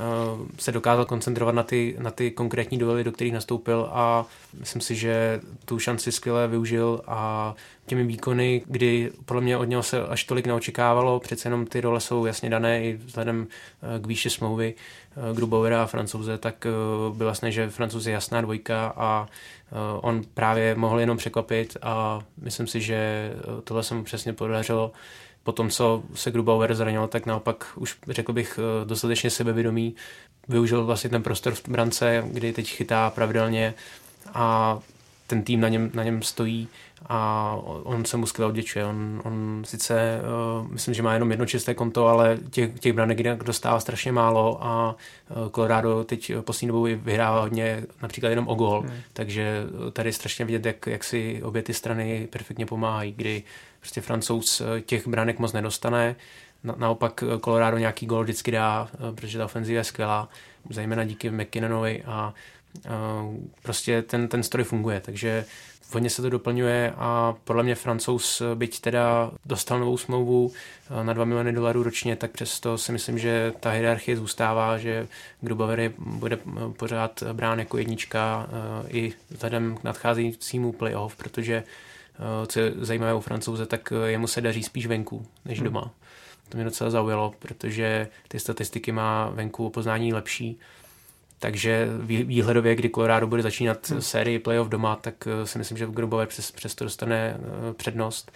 [0.60, 4.26] se dokázal koncentrovat na ty, na ty konkrétní duely, do kterých nastoupil a
[4.60, 7.54] myslím si, že tu šanci skvěle využil a
[7.86, 12.02] těmi výkony, kdy podle mě od něho se až tolik neočekávalo, přece jenom ty role
[12.02, 14.74] jsou jasně dané i vzhledem eh, k výši smlouvy
[15.34, 16.68] Grubauera a Francouze, tak
[17.14, 19.28] bylo vlastně, že Francouz je jasná dvojka a
[20.02, 23.32] on právě mohl jenom překvapit a myslím si, že
[23.64, 24.92] tohle se mu přesně podařilo
[25.48, 29.96] po tom, co se Grubauer zranil, tak naopak už řekl bych eh, dostatečně sebevědomý.
[30.48, 33.74] Využil vlastně ten prostor v brance, kdy teď chytá pravidelně
[34.34, 34.80] a
[35.28, 36.68] ten tým na něm, na něm stojí
[37.06, 37.52] a
[37.84, 38.86] on se mu skvěle odděčuje.
[38.86, 40.22] On, on sice,
[40.62, 44.66] uh, myslím, že má jenom jedno čisté konto, ale těch, těch branek dostává strašně málo
[44.66, 44.96] a
[45.30, 49.00] uh, Colorado teď poslední dobou vyhrává hodně například jenom o gol, hmm.
[49.14, 53.44] takže tady je strašně vidět, jak, jak si obě ty strany perfektně pomáhají, kdy
[53.80, 56.16] prostě francouz eh, těch branek moc nedostane,
[56.64, 60.30] na, naopak Colorado nějaký gol vždycky dá, protože ta ofenziva je skvělá,
[60.70, 62.34] zejména díky McKinnonovi a
[63.64, 65.46] prostě ten, ten stroj funguje, takže
[65.94, 70.52] hodně se to doplňuje a podle mě francouz, byť teda dostal novou smlouvu
[71.04, 75.08] na 2 miliony dolarů ročně, tak přesto si myslím, že ta hierarchie zůstává, že
[75.42, 76.38] Grubauer bude
[76.78, 78.48] pořád brán jako jednička
[78.88, 81.64] i vzhledem k nadcházejícímu playoff, protože
[82.48, 85.66] co je zajímavé u francouze, tak jemu se daří spíš venku než hmm.
[85.66, 85.92] doma.
[86.50, 90.60] To mě docela zaujalo, protože ty statistiky má venku o poznání lepší
[91.40, 94.02] takže výhledově, kdy Colorado bude začínat hmm.
[94.02, 98.32] sérii playoff doma, tak eh, si myslím, že Grubauer přes, přes to dostane eh, přednost.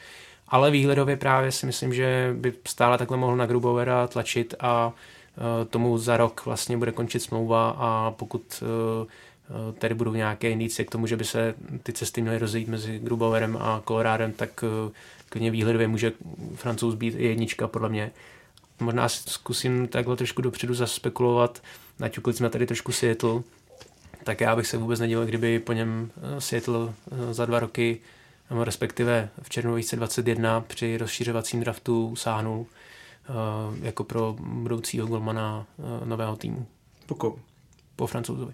[0.47, 4.93] Ale výhledově právě si myslím, že by stále takhle mohl na Grubauera tlačit a
[5.37, 8.63] eh, tomu za rok vlastně bude končit smlouva a pokud
[9.79, 13.57] tady budou nějaké indicie k tomu, že by se ty cesty měly rozejít mezi Grubauerem
[13.61, 14.63] a Colorádem, tak
[15.29, 16.11] klidně výhledově může
[16.55, 18.11] francouz být i jednička podle mě.
[18.81, 21.63] Možná zkusím takhle trošku dopředu zaspekulovat,
[21.99, 23.41] naťukli jsme tady trošku Seattle,
[24.23, 28.01] tak já bych se vůbec nedíval, kdyby po něm eh, Seattle eh, za dva roky,
[28.63, 33.31] respektive v červnu 2021 při rozšířovacím draftu sáhnul eh,
[33.81, 35.65] jako pro budoucího golmana
[36.05, 36.67] nového týmu.
[37.05, 37.35] Po
[37.95, 38.53] Po francouzovi.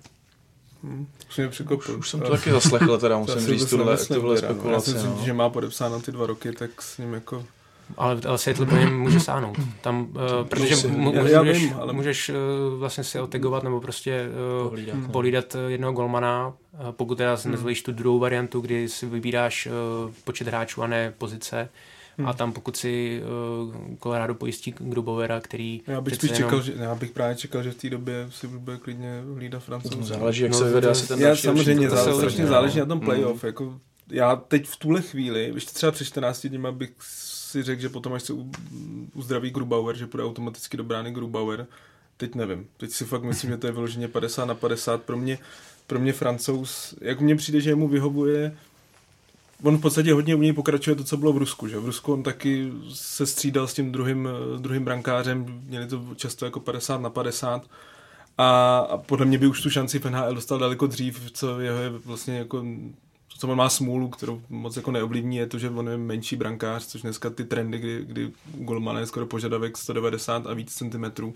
[0.83, 4.89] Hmm, už, už, už jsem to taky zaslechl, teda musím říct tuhle, tuhle spekulaci.
[4.89, 5.25] Já si myslím, no.
[5.25, 7.45] že má podepsáno ty dva roky, tak s ním jako
[7.97, 9.57] ale, ale Seattle pro ně může sáhnout.
[9.81, 12.35] Tam, uh, protože mu, já, já můžeš, vím, ale- můžeš uh,
[12.79, 14.25] vlastně si otegovat nebo prostě
[14.63, 15.09] uh, Pohlídat, no.
[15.09, 19.67] pohlídat uh, jednoho golmana, uh, pokud teda si nezvolíš tu druhou variantu, kdy si vybíráš
[20.05, 21.69] uh, počet hráčů a ne pozice.
[22.25, 23.21] A tam pokud si
[23.67, 23.73] uh,
[24.03, 27.71] Colorado pojistí Grubovera, který Já bych spíš jenom- čekal, že, já bych právě čekal, že
[27.71, 30.07] v té době si bude klidně hlídat francouz.
[30.07, 32.13] Záleží, jak No, se vyvede to- asi ten Já další samozřejmě ročník, to zá, se
[32.13, 32.85] strašně hodně, záleží no.
[32.85, 33.43] na tom playoff.
[33.43, 33.79] Jako,
[34.11, 36.89] já teď v tuhle chvíli, ještě třeba před 14 dní bych
[37.57, 38.33] si řekl, že potom, až se
[39.13, 41.67] uzdraví Grubauer, že půjde automaticky do brány Grubauer.
[42.17, 42.67] Teď nevím.
[42.77, 45.03] Teď si fakt myslím, že to je vyloženě 50 na 50.
[45.03, 45.39] Pro mě,
[45.87, 48.57] pro mě francouz, jak mně přijde, že mu vyhovuje
[49.63, 51.67] On v podstatě hodně u něj pokračuje to, co bylo v Rusku.
[51.67, 51.79] Že?
[51.79, 56.59] V Rusku on taky se střídal s tím druhým, druhým brankářem, měli to často jako
[56.59, 57.67] 50 na 50.
[58.37, 61.79] A, a podle mě by už tu šanci v NHL dostal daleko dřív, co jeho
[61.79, 62.65] je vlastně jako
[63.37, 66.85] co on má smůlu, kterou moc jako neovlivní, je to, že on je menší brankář,
[66.85, 71.35] což dneska ty trendy, kdy, kdy golmana je skoro požadavek 190 a víc centimetrů,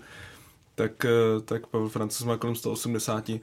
[0.74, 3.40] tak, eh, tak Pavel Francouz má kolem 180,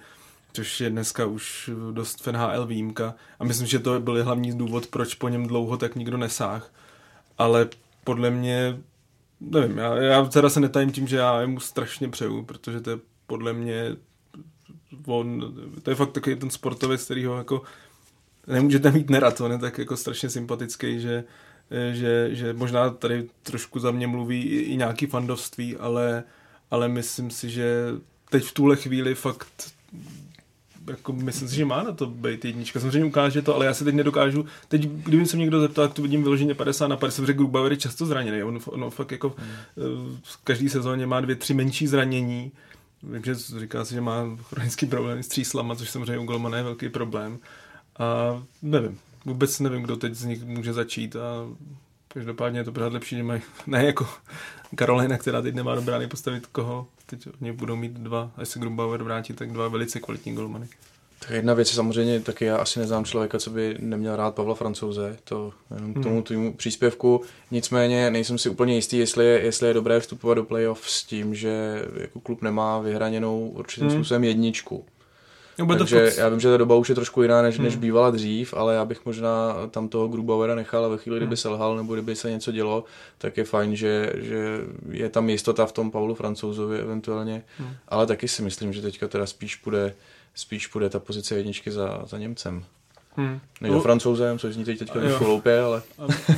[0.53, 3.15] což je dneska už dost v NHL výjimka.
[3.39, 6.73] A myslím, že to byl hlavní důvod, proč po něm dlouho tak nikdo nesáh.
[7.37, 7.69] Ale
[8.03, 8.79] podle mě,
[9.39, 12.99] nevím, já, já teda se netajím tím, že já mu strašně přeju, protože to je
[13.27, 13.95] podle mě
[15.05, 15.53] on,
[15.83, 17.61] to je fakt takový ten sportovec, který ho jako
[18.49, 21.23] nemůžete mít nerad, on je tak jako strašně sympatický, že,
[21.91, 26.23] že, že možná tady trošku za mě mluví i, i nějaký fandovství, ale,
[26.71, 27.85] ale myslím si, že
[28.29, 29.73] teď v tuhle chvíli fakt
[30.89, 32.79] jako myslím si, že má na to být jednička.
[32.79, 34.45] Samozřejmě ukáže to, ale já se teď nedokážu.
[34.67, 37.71] Teď, kdyby se mě někdo zeptal, tak to vidím vyloženě 50 na 50, protože Grubauer
[37.71, 38.43] je často zraněný.
[38.43, 40.19] On, on fakt jako hmm.
[40.23, 42.51] v každý sezóně má dvě, tři menší zranění.
[43.03, 46.63] Vím, že říká se, že má chronický problém s tříslama, což samozřejmě u Golmana je
[46.63, 47.39] velký problém.
[47.99, 51.45] A nevím, vůbec nevím, kdo teď z nich může začít a
[52.07, 54.07] každopádně je to pořád lepší, že mají, ne jako
[54.75, 58.59] Karolina, která teď nemá do brány postavit koho, teď oni budou mít dva, až se
[58.59, 60.67] Grubauer vrátí, tak dva velice kvalitní golmany.
[61.19, 64.55] Tak jedna věc je samozřejmě, taky já asi neznám člověka, co by neměl rád Pavla
[64.55, 67.21] Francouze, to jenom k tomu tvýmu příspěvku.
[67.51, 71.35] Nicméně nejsem si úplně jistý, jestli je, jestli je dobré vstupovat do playoff s tím,
[71.35, 73.97] že jako klub nemá vyhraněnou určitým Hmm.
[73.97, 74.85] způsobem jedničku.
[75.59, 77.57] No, bude to Takže fakt- já vím, že ta doba už je trošku jiná, než,
[77.59, 77.81] než Hmm.
[77.81, 81.37] bývala dřív, ale já bych možná tam toho Grubauera nechal a ve chvíli, kdyby Hmm.
[81.37, 82.83] selhal nebo kdyby se něco dělo,
[83.17, 87.69] tak je fajn, že, že je tam jistota v tom Pavlu Francouzovi eventuálně, Hmm.
[87.87, 89.93] ale taky si myslím, že teďka teda spíš půjde,
[90.35, 92.63] spíš půjde ta pozice jedničky za, za Němcem.
[93.15, 93.39] Hmm.
[93.61, 93.81] Než No.
[93.81, 95.81] Francouzem, což zní teď teďka trošku hloupě, ale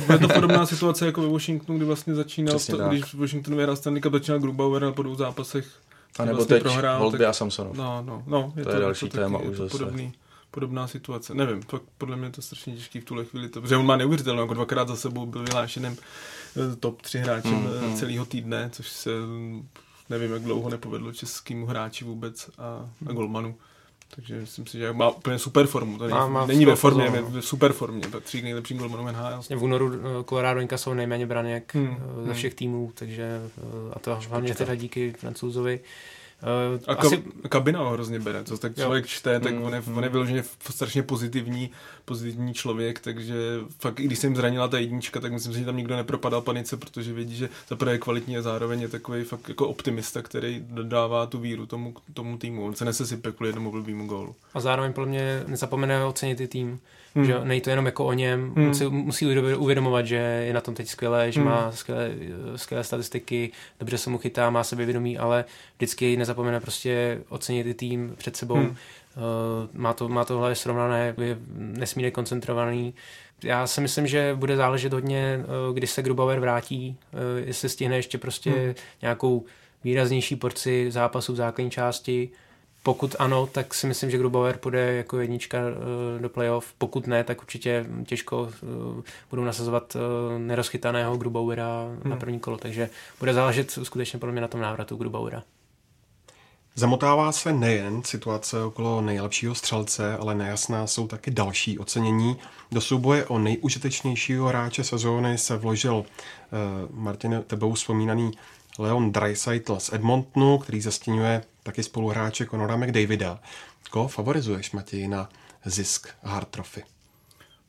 [0.06, 2.90] bude to podobná situace jako ve Washingtonu, kdy vlastně začínal, Přesně to, tak.
[2.90, 5.66] když Washington vyhrál Stanley Cup, začínal Grubauer a po dvou zápasech
[6.18, 7.76] a nebo vlastně teď prohrál, Holtby tak- a Samsonov.
[7.76, 8.52] No, no, no.
[8.62, 9.78] To je další taky- téma je už to zase.
[9.78, 10.12] podobný,
[10.50, 11.34] podobná situace.
[11.34, 13.48] Nevím, fakt podle mě je to strašně těžký v tuhle chvíli.
[13.48, 15.96] To, protože on má neuvěřitelnou, jako dvakrát za sebou byl vyhlášeným
[16.72, 17.96] eh, top 3 hráčem Mm, mm, mm.
[17.96, 19.68] celého týdne, což se mm,
[20.10, 23.54] nevím, jak dlouho nepovedlo českému hráči vůbec a, a golmanu.
[24.16, 25.98] Takže myslím si, že má úplně super formu.
[25.98, 27.30] Není, Má- má není ve formě, je no.
[27.30, 28.08] v super formě.
[28.08, 29.30] Patří k nejlepším golmanům NHL.
[29.32, 32.34] Vlastně v únoru eh, Colorado jsou nejméně braněk Hmm, hmm, ze hmm.
[32.34, 35.80] všech týmů, takže eh, a to hlavně teda díky Francouzovi.
[36.42, 37.48] Eh, A Asi, Asi...
[37.48, 38.84] kabina ho hrozně bere, co tak Jo.
[38.84, 39.96] člověk čte, tak Mm, on, je, mm.
[39.96, 41.70] on je vyloženě strašně pozitivní,
[42.04, 43.34] pozitivní člověk, takže
[43.78, 46.40] fakt i když se jim zranila ta jednička, tak myslím si, že tam nikdo nepropadal
[46.40, 50.22] panice, protože vědí, že za prvé je kvalitní a zároveň je takový fakt jako optimista,
[50.22, 52.66] který dodává tu víru tomu, tomu týmu.
[52.66, 54.34] On se nesesype kvůli jednomu blbýmu gólu.
[54.54, 56.80] a zároveň podle mě nezapomene ocenit i tým.
[57.14, 57.24] Hmm.
[57.24, 58.66] Že není to jenom jako o něm, Hmm.
[58.66, 61.50] on si musí uvědomovat, že je na tom teď skvělé, že Hmm.
[61.50, 62.10] má skvělé,
[62.56, 63.50] skvělé statistiky,
[63.80, 65.44] dobře se mu chytá, má sebevědomí, ale
[65.76, 68.54] vždycky nezapomene prostě ocenit i tým před sebou.
[68.54, 68.64] Hmm.
[68.66, 68.76] Hmm.
[69.72, 72.94] má, to, má tohle srovnané, je nesmírně koncentrovaný.
[73.44, 77.96] Já si myslím, že bude záležet hodně, eh, když se Grubauer vrátí, eh, jestli stihne
[77.96, 78.60] ještě prostě Hmm.
[78.64, 78.74] hmm.
[79.02, 79.44] nějakou
[79.84, 82.30] výraznější porci zápasů v základní části.
[82.84, 86.72] Pokud ano, tak si myslím, že Grubauer půjde jako jednička eh, do playoff.
[86.78, 92.10] Pokud ne, tak určitě těžko eh, budou nasazovat eh, nerozchytaného Grubauera hmm.
[92.10, 92.56] na první kolo.
[92.56, 95.42] Takže bude záležet skutečně podle mě na tom návratu Grubauera.
[96.74, 102.36] Zamotává se nejen situace okolo nejlepšího střelce, ale nejasná jsou taky další ocenění.
[102.72, 106.04] Do souboje o nejužitečnějšího hráče sezóny se vložil uh,
[106.90, 108.30] Martin tebou vzpomínaný
[108.78, 113.40] Leon Dreisaitl z Edmontonu, který zastěňuje taky spoluhráče Conora McDavida.
[113.90, 115.28] Koho favorizuješ, Matěj, na
[115.64, 116.82] zisk Hard Trophy?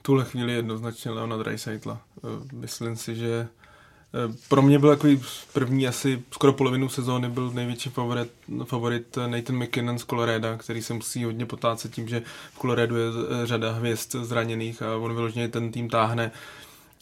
[0.02, 2.02] Tuhle chvíli jednoznačně Leona Dreisaitla.
[2.18, 5.22] Eh, Myslím si, že eh, pro mě byl takový
[5.54, 8.32] první asi skoro polovinu sezóny byl největší favorit,
[8.66, 12.22] favorit Nathan McKinnon z Colorado, který se musí hodně potácet tím, že
[12.54, 16.32] v Colorado je eh, řada hvězd zraněných a on vyloženě ten tým táhne.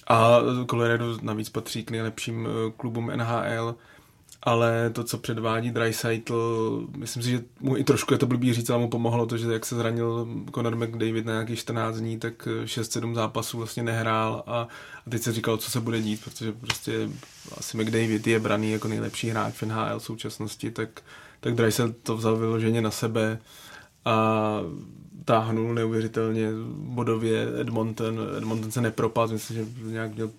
[0.07, 0.39] A
[0.69, 3.75] Colorado navíc patří k nejlepším klubům NHL
[4.43, 8.69] ale to, co předvádí Dreisaitl, myslím si, že mu i trošku je to blbý říct,
[8.69, 12.47] ale mu pomohlo to, že jak se zranil Conor McDavid na nějakých 14 dní, tak
[12.63, 14.67] 6-7 zápasů vlastně nehrál a,
[15.05, 17.09] a teď se říkalo, co se bude dít, protože prostě
[17.57, 21.01] asi McDavid je braný jako nejlepší hráč v NHL v současnosti, tak,
[21.39, 23.39] tak Dreisaitl to vzal vyloženě na sebe
[24.05, 24.57] a
[25.25, 28.19] táhnul neuvěřitelně bodově Edmonton.
[28.37, 30.31] Edmonton se nepropadl, myslím, že nějak měl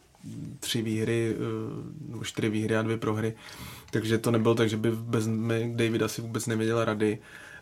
[0.61, 3.35] tři výhry, eh, nebo čtyři výhry a dvě prohry.
[3.93, 5.27] Takže to nebylo tak, že by bez
[5.75, 7.19] David asi vůbec nevěděl rady.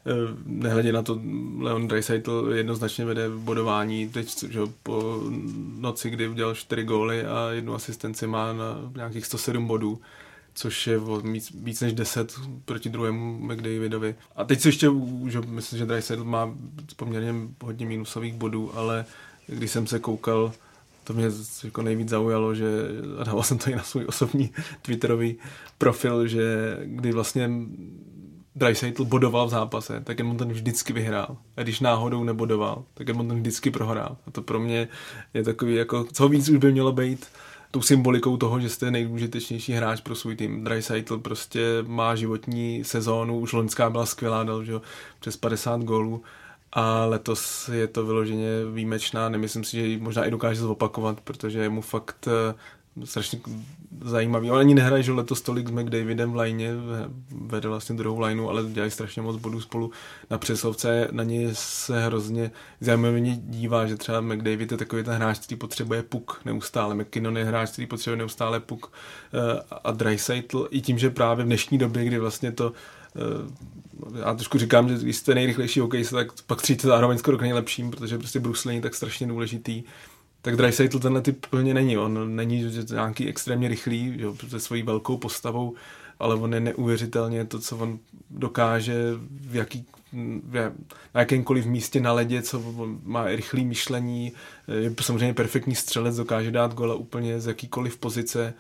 [0.06, 0.12] Eh,
[0.46, 1.20] nehledě na to,
[1.58, 4.08] Leon Dreisaitl jednoznačně vede bodování.
[4.08, 5.20] Teď že po
[5.78, 10.00] noci, kdy udělal čtyři góly a jednu asistenci má na nějakých 107 bodů
[10.54, 14.14] což je o víc, víc než 10 proti druhému McDavidovi.
[14.36, 14.86] A teď se ještě,
[15.28, 16.54] že myslím, že Dreisaitl má
[16.96, 19.04] poměrně hodně minusových bodů, ale
[19.46, 20.52] když jsem se koukal
[21.04, 21.26] to mě
[21.64, 22.66] jako nejvíc zaujalo, že
[23.18, 24.50] a dával jsem to i na svůj osobní
[24.82, 25.36] Twitterový
[25.78, 27.50] profil, že kdy vlastně
[28.54, 31.36] Dreisaitl bodoval v zápase, tak Edmonton vždycky vyhrál.
[31.56, 34.16] A když náhodou nebodoval, tak Edmonton vždycky prohrál.
[34.26, 34.88] A to pro mě
[35.34, 37.26] je takový, jako, co víc už by mělo být
[37.70, 40.64] tou symbolikou toho, že jste nejdůležitější hráč pro svůj tým.
[40.64, 44.72] Dreisaitl prostě má životní sezónu, už loňská byla skvělá, dal že
[45.20, 46.22] přes 50 gólů
[46.72, 51.58] a letos je to vyloženě výjimečná, nemyslím si, že ji možná i dokáže zopakovat, protože
[51.58, 52.54] je mu fakt eh,
[53.04, 53.40] strašně
[54.04, 54.50] zajímavý.
[54.50, 56.72] On ani nehraje, že letos tolik s McDavidem v lajně,
[57.30, 59.90] vede vlastně druhou lineu, ale dělají strašně moc bodů spolu
[60.30, 61.08] na přeslovce.
[61.10, 62.50] Na něj se hrozně
[62.80, 66.94] zajímavě dívá, že třeba McDavid je takový ten hráč, který potřebuje puk neustále.
[66.94, 68.92] McKinnon je hráč, který potřebuje neustále puk
[69.34, 72.72] eh, a Dreisaitl i tím, že právě v dnešní době, kdy vlastně to
[74.18, 77.90] já trošku říkám, že když jste nejrychlejší hokejista, tak pak tříte zároveň skoro k nejlepším,
[77.90, 79.82] protože prostě Bruce není tak strašně důležitý.
[80.42, 81.98] Tak Dreisaitl tenhle typ plně není.
[81.98, 85.74] On není že nějaký extrémně rychlý, že, se svojí velkou postavou,
[86.18, 87.98] ale on je neuvěřitelně to, co on
[88.30, 88.94] dokáže
[89.30, 89.84] v jaký,
[91.14, 92.62] na jakémkoliv místě na ledě, co
[93.02, 94.32] má rychlé myšlení,
[94.80, 98.54] je samozřejmě perfektní střelec, dokáže dát gola úplně z jakýkoliv pozice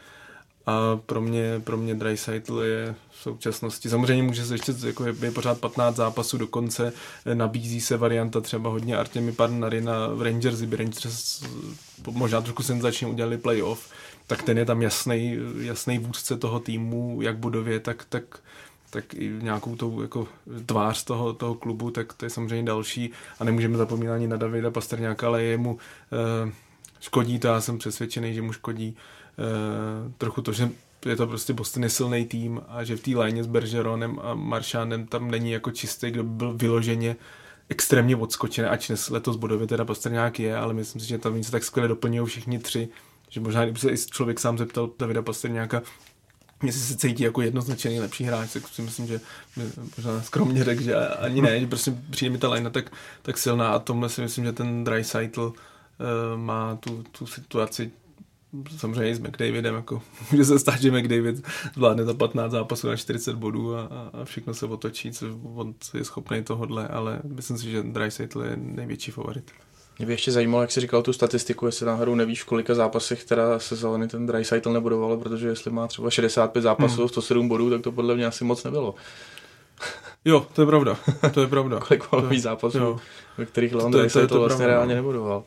[0.70, 5.14] a pro mě, pro mě Dreisaitl je v současnosti, samozřejmě může se ještě, jako je,
[5.22, 6.92] je pořád 15 zápasů do konce,
[7.34, 11.44] nabízí se varianta třeba hodně Artemi Parnary na Rangers, kdyby Rangers
[12.10, 13.90] možná trošku senzačně udělali playoff,
[14.26, 18.38] tak ten je tam jasný, jasný vůdce toho týmu, jak budově, tak, tak
[18.92, 20.28] tak i nějakou tou jako
[20.66, 23.10] tvář toho, toho klubu, tak to je samozřejmě další.
[23.40, 25.78] A nemůžeme zapomínat ani na Davida Pasterňáka, ale jemu
[26.48, 26.52] eh,
[27.00, 29.19] škodí to, já jsem přesvědčený, že mu škodí Eh,
[30.18, 30.70] trochu to, že
[31.06, 34.34] je to prostě Boston je silný tým a že v té léně s Bergeronem a
[34.34, 37.16] Maršánem tam není jako čistý, kdo by byl vyloženě
[37.68, 41.50] extrémně odskočený, ač dnes letos bodově teda Pastrňák je, ale myslím si, že tam se
[41.50, 42.88] tak skvěle doplňují všichni tři,
[43.28, 45.82] že možná kdyby se i člověk sám zeptal Davida Pastrňáka,
[46.62, 49.20] jestli se cítí jako jednoznačně nejlepší hráč, tak si myslím, že
[49.96, 53.68] možná skromně řekl, že ani ne, že prostě přijde mi ta line tak, tak silná
[53.68, 55.54] a tomhle si myslím, že ten Cycle uh,
[56.36, 57.90] má tu, tu situaci
[58.76, 63.36] samozřejmě s McDavidem, jako může se stát, že McDavid zvládne za 15 zápasů na 40
[63.36, 63.82] bodů a,
[64.12, 68.56] a všechno se otočí, co on je schopný tohodle, ale myslím si, že Dreisaitl je
[68.56, 69.50] největší favorit.
[69.98, 73.24] Mě by ještě zajímalo, jak jsi říkal tu statistiku, jestli náhodou nevíš, v kolika zápasech
[73.24, 77.08] teda se zelený ten Dreisaitl nebudoval, protože jestli má třeba 65 zápasů, hmm.
[77.08, 78.94] 107 bodů, tak to podle mě asi moc nebylo.
[80.24, 80.96] Jo, to je pravda,
[81.34, 81.80] to je pravda.
[82.10, 83.00] Kolik zápasů, jo.
[83.38, 84.74] ve kterých Leon Dreisaitl vlastně pravda.
[84.74, 85.44] reálně nebudoval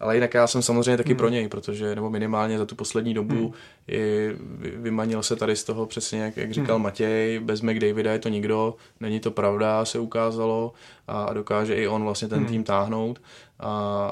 [0.00, 1.16] ale jinak já jsem samozřejmě taky hmm.
[1.16, 3.52] pro něj, protože, nebo minimálně za tu poslední dobu hmm.
[3.88, 4.30] i
[4.76, 6.82] vymanil se tady z toho přesně, jak, jak říkal hmm.
[6.82, 10.72] Matěj, bez McDavida je to nikdo, není to pravda, se ukázalo
[11.08, 12.48] a dokáže i on vlastně ten hmm.
[12.48, 13.20] tým táhnout
[13.60, 14.10] a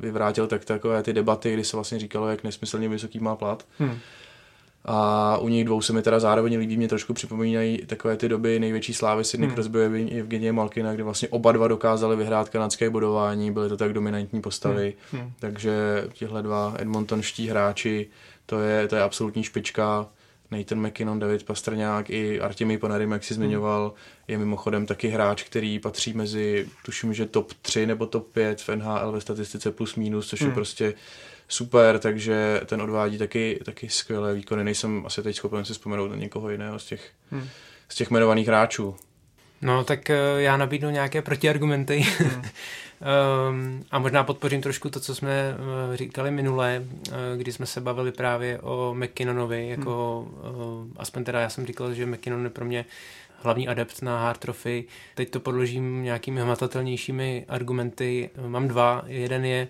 [0.00, 3.66] vyvrátil tak takové ty debaty, kdy se vlastně říkalo, jak nesmyslně vysoký má plat.
[3.78, 3.98] Hmm.
[4.84, 8.60] A u nich dvou se mi teda zároveň líbí, mě trošku připomínají takové ty doby
[8.60, 9.54] největší slávy Sidney hmm.
[9.54, 13.92] Crosby a Evgenie Malkina, kdy vlastně oba dva dokázali vyhrát kanadské bodování, byly to tak
[13.92, 15.22] dominantní postavy, hmm.
[15.22, 15.32] Hmm.
[15.38, 18.08] takže tihle dva Edmontonští hráči,
[18.46, 20.08] to je, to je absolutní špička.
[20.50, 23.42] Nathan McKinnon, David Pastrňák i Artemi Panarin, jak si hmm.
[23.42, 23.92] zmiňoval,
[24.28, 28.68] je mimochodem taky hráč, který patří mezi, tuším, že top 3 nebo top 5 v
[28.68, 30.50] NHL ve statistice plus minus, což hmm.
[30.50, 30.94] je prostě
[31.52, 34.64] super, takže ten odvádí taky, taky skvělé výkony.
[34.64, 37.48] Nejsem asi teď schopen si vzpomenout na někoho jiného z těch, hmm.
[37.88, 38.96] z těch jmenovaných hráčů.
[39.62, 42.42] No, tak uh, já nabídnu nějaké protiargumenty hmm.
[43.48, 47.80] um, a možná podpořím trošku to, co jsme uh, říkali minule, uh, kdy jsme se
[47.80, 50.54] bavili právě o McKinnonovi, jako hmm.
[50.54, 52.84] uh, aspoň teda já jsem říkal, že McKinnon je pro mě
[53.42, 54.84] hlavní adept na hard trophy.
[55.14, 58.30] Teď to podložím nějakými hmatatelnějšími argumenty.
[58.46, 59.02] Mám dva.
[59.06, 59.68] Jeden je,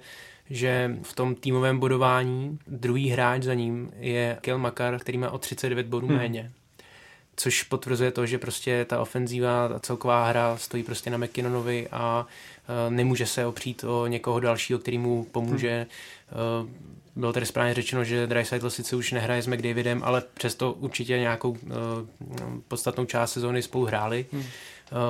[0.52, 5.38] že v tom týmovém bodování druhý hráč za ním je Kel Makar, který má o
[5.38, 6.16] 39 bodů hmm.
[6.16, 6.52] méně.
[7.36, 12.26] Což potvrzuje to, že prostě ta ofenzíva, ta celková hra stojí prostě na McKinnonovi a
[12.86, 15.86] uh, nemůže se opřít o někoho dalšího, který mu pomůže.
[16.28, 16.64] Hmm.
[16.64, 16.70] Uh,
[17.16, 21.50] bylo tady správně řečeno, že Dreisaitl sice už nehraje s McDavidem, ale přesto určitě nějakou
[21.50, 21.58] uh,
[22.68, 24.26] podstatnou část sezóny spolu hráli.
[24.32, 24.40] Hmm.
[24.40, 24.46] Uh,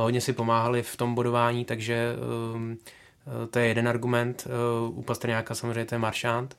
[0.03, 2.13] hodně si pomáhali v tom bodování, takže
[2.55, 2.77] uh,
[3.51, 4.47] to je jeden argument.
[4.87, 6.57] Uh, u Pastrňáka samozřejmě to je Maršant.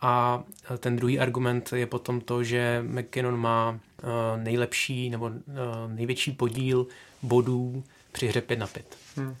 [0.00, 0.42] A
[0.78, 3.80] ten druhý argument je potom to, že McKinnon má
[4.36, 5.30] nejlepší nebo
[5.86, 6.86] největší podíl
[7.22, 8.96] bodů při hře 5 na 5.
[9.16, 9.36] Hmm.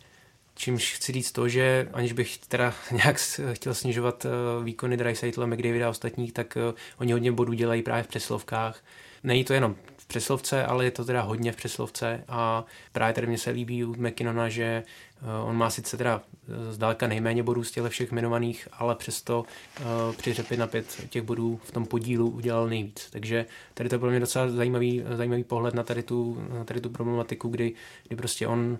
[0.54, 3.16] Čímž chci říct to, že aniž bych teda nějak
[3.52, 4.26] chtěl snižovat
[4.64, 6.58] výkony Dreisaitla, McDavida a ostatních, tak
[6.98, 8.84] oni hodně bodů dělají právě v přeslovkách.
[9.24, 9.76] Není to jenom
[10.08, 13.94] přeslovce, ale je to teda hodně v přeslovce a právě tady mě se líbí u
[13.94, 18.68] McKinnona, že eh, on má sice teda eh, zdaleka nejméně bodů z těch všech jmenovaných,
[18.72, 19.44] ale přesto
[19.80, 23.08] uh, při řepy na pět těch bodů v tom podílu udělal nejvíc.
[23.10, 26.80] Takže tady to je pro mě docela zajímavý, zajímavý pohled na tady tu, na tady
[26.80, 27.74] tu problematiku, kdy,
[28.08, 28.78] kdy prostě on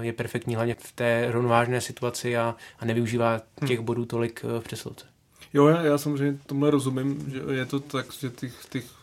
[0.00, 5.06] je perfektní hlavně v té rovnovážné situaci a, a nevyužívá těch bodů tolik v přeslovce.
[5.54, 8.97] Jo, já, já samozřejmě tomhle rozumím, že je to tak, že těch, těch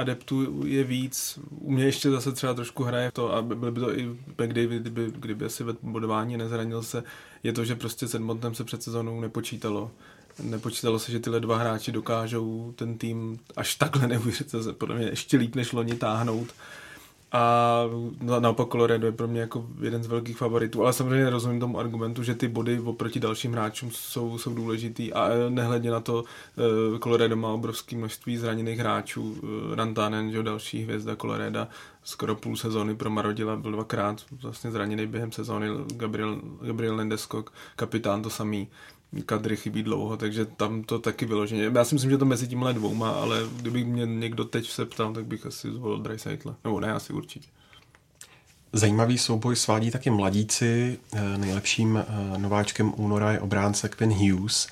[0.00, 1.38] adeptů je víc.
[1.50, 5.12] U mě ještě zase třeba trošku hraje to, a byl by to i McDavid, kdyby,
[5.16, 7.02] kdyby asi ve bodování nezranil se,
[7.42, 9.90] je to, že prostě s Edmontonem se před sezónou nepočítalo.
[10.42, 15.36] Nepočítalo se, že tyhle dva hráči dokážou ten tým až takhle neuvěřitelně, podle mě ještě
[15.36, 16.48] líp než loni táhnout
[17.32, 17.82] a
[18.38, 22.22] naopak Colorado je pro mě jako jeden z velkých favoritů, ale samozřejmě rozumím tomu argumentu,
[22.22, 26.24] že ty body oproti dalším hráčům jsou, jsou důležitý a nehledě na to,
[26.94, 31.66] eh, Colorado má obrovské množství zraněných hráčů, eh, Rantanen, že další hvězda Colorado,
[32.04, 35.66] skoro půl sezóny promarodila, byl dvakrát vlastně zraněný během sezóny,
[35.96, 38.68] Gabriel, Gabriel Landeskog, kapitán to samý,
[39.26, 41.70] kadry chybí dlouho, takže tam to taky vyloženě.
[41.74, 45.12] Já si myslím, že to mezi tímhle dvouma, ale kdyby mě někdo teď se ptal,
[45.12, 46.56] tak bych asi zvolil Dreisaitla.
[46.64, 47.48] Nebo ne, asi určitě.
[48.72, 50.98] Zajímavý souboj svádí taky mladíci.
[51.14, 54.68] Eh, nejlepším eh, nováčkem února je obránce Quinn Hughes.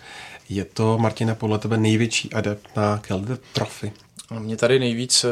[0.48, 3.92] Je to, Martina, podle tebe největší adept na Calder Trophy?
[4.38, 5.28] Mě tady nejvíc eh,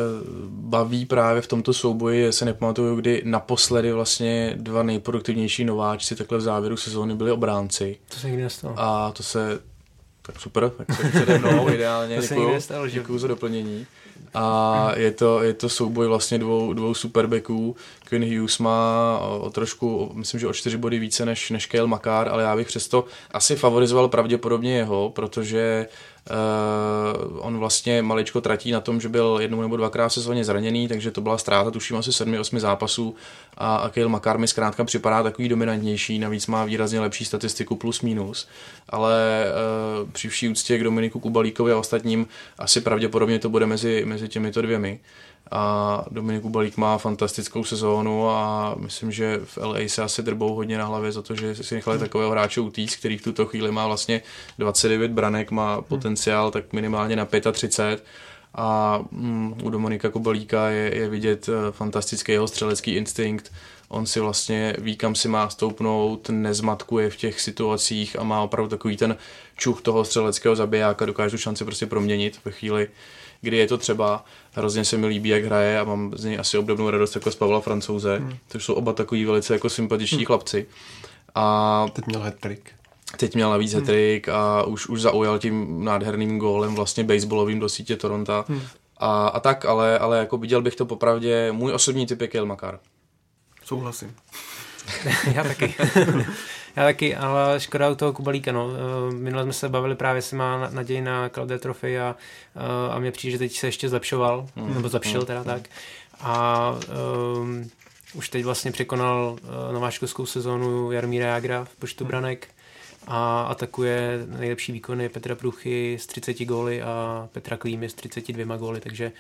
[0.49, 6.41] baví právě v tomto souboji, se nepamatuju, kdy naposledy vlastně dva nejproduktivnější nováčci takhle v
[6.41, 7.99] závěru sezóny byli obránci.
[8.09, 8.75] To se nikdy nestalo.
[8.77, 9.61] A to se,
[10.23, 12.95] tak super, tak se přede mnou ideálně, to se děkuju, nestalo, že...
[12.95, 13.87] děkuju za doplnění.
[14.35, 17.77] A je to, je to souboj vlastně dvou, dvou superbacků.
[18.05, 21.87] Quinn Hughes má o, o trošku, myslím, že o čtyři body více než, než Kale
[21.87, 26.16] Makar, ale já bych přesto asi favorizoval pravděpodobně jeho, protože Uh,
[27.39, 31.21] on vlastně maličko tratí na tom, že byl jednou nebo dvakrát sezóně zraněný, takže to
[31.21, 33.15] byla ztráta, tuším asi 7-8 zápasů.
[33.57, 38.01] A, a Kyle Makar mi zkrátka připadá takový dominantnější, navíc má výrazně lepší statistiku plus
[38.01, 38.49] minus,
[38.89, 39.45] ale
[40.03, 42.27] uh, při vší úctě k Dominiku Kubalíkovi a ostatním
[42.59, 45.01] asi pravděpodobně to bude mezi, mezi těmito dvěmi
[45.51, 50.79] a Dominik Balík má fantastickou sezónu a myslím, že v LA se asi drbou hodně
[50.79, 53.87] na hlavě za to, že si nechali takového hráče utíct, který v tuto chvíli má
[53.87, 54.23] vlastně
[54.59, 58.05] 29 branek, má potenciál tak minimálně na 35
[58.55, 63.53] a mm, u Dominika Kubalíka je, je vidět eh, fantastický jeho střelecký instinkt,
[63.89, 68.71] on si vlastně ví, kam si má stoupnout, nezmatkuje v těch situacích a má opravdu
[68.71, 69.17] takový ten
[69.57, 72.89] čuch toho střeleckého zabijáka, dokáže tu šanci prostě proměnit ve chvíli,
[73.47, 74.25] kdy je to třeba.
[74.53, 77.37] Hrozně se mi líbí, jak hraje a mám z něj asi obdobnou radost jako z
[77.37, 78.17] Pavla Francouze.
[78.19, 78.37] Hmm.
[78.49, 80.27] To jsou oba takový velice jako sympatiční hmm.
[80.27, 80.67] chlapci.
[81.35, 82.35] A teď měl hat
[83.17, 83.87] Teď měl navíc hmm.
[83.87, 83.95] hat
[84.33, 88.45] a už, už zaujal tím nádherným gólem vlastně baseballovým do sítě Toronto.
[88.49, 88.63] Hmm.
[88.97, 92.47] A, a tak, ale, ale jako viděl bych to popravdě, můj osobní typ je Kiel
[92.47, 92.79] Makar.
[93.65, 94.15] Souhlasím.
[95.35, 95.75] Já taky.
[96.77, 98.71] Já taky, ale škoda u toho Kubalíka, no.
[98.71, 102.17] Eh, minule jsme se bavili právě, jestli má naději na Claudia Trophy a,
[102.57, 104.75] eh, a mně přijde, že teď se ještě zlepšoval, mm.
[104.75, 105.27] nebo zlepšil mm.
[105.27, 105.69] teda tak.
[106.21, 106.75] A
[107.37, 107.71] um,
[108.15, 112.09] už teď vlastně překonal uh, nováčkovskou sezónu Jarmíra Jagra v počtu mm.
[112.09, 112.49] branek
[113.07, 118.81] a atakuje nejlepší výkony Petra Pruchy z 30 góly a Petra Klímy z 32 góly,
[118.81, 119.13] takže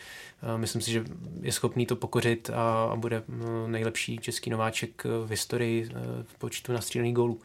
[0.42, 1.04] uh, myslím si, že
[1.40, 6.38] je schopný to pokořit a, a bude uh, nejlepší český nováček v historii uh, v
[6.38, 7.40] počtu nastřílených gólů.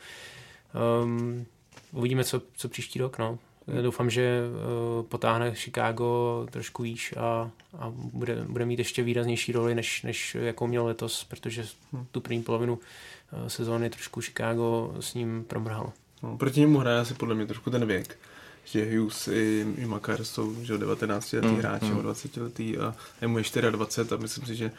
[1.03, 1.45] Um,
[1.91, 3.17] uvidíme, co, co příští rok.
[3.17, 3.39] No.
[3.81, 9.75] Doufám, že uh, potáhne Chicago trošku výš a, a bude, bude mít ještě výraznější roli,
[9.75, 12.05] než, než jakou měl letos, protože hm.
[12.11, 15.93] tu první polovinu uh, sezóny trošku Chicago s ním promrhalo.
[16.23, 18.17] No, proti němu hraje asi podle mě trošku ten věk.
[18.65, 22.01] Že Hughes i, i Makar jsou že 19 letý mm, hráči, mm.
[22.01, 24.71] 20 letý a je mu je 24 a myslím si, že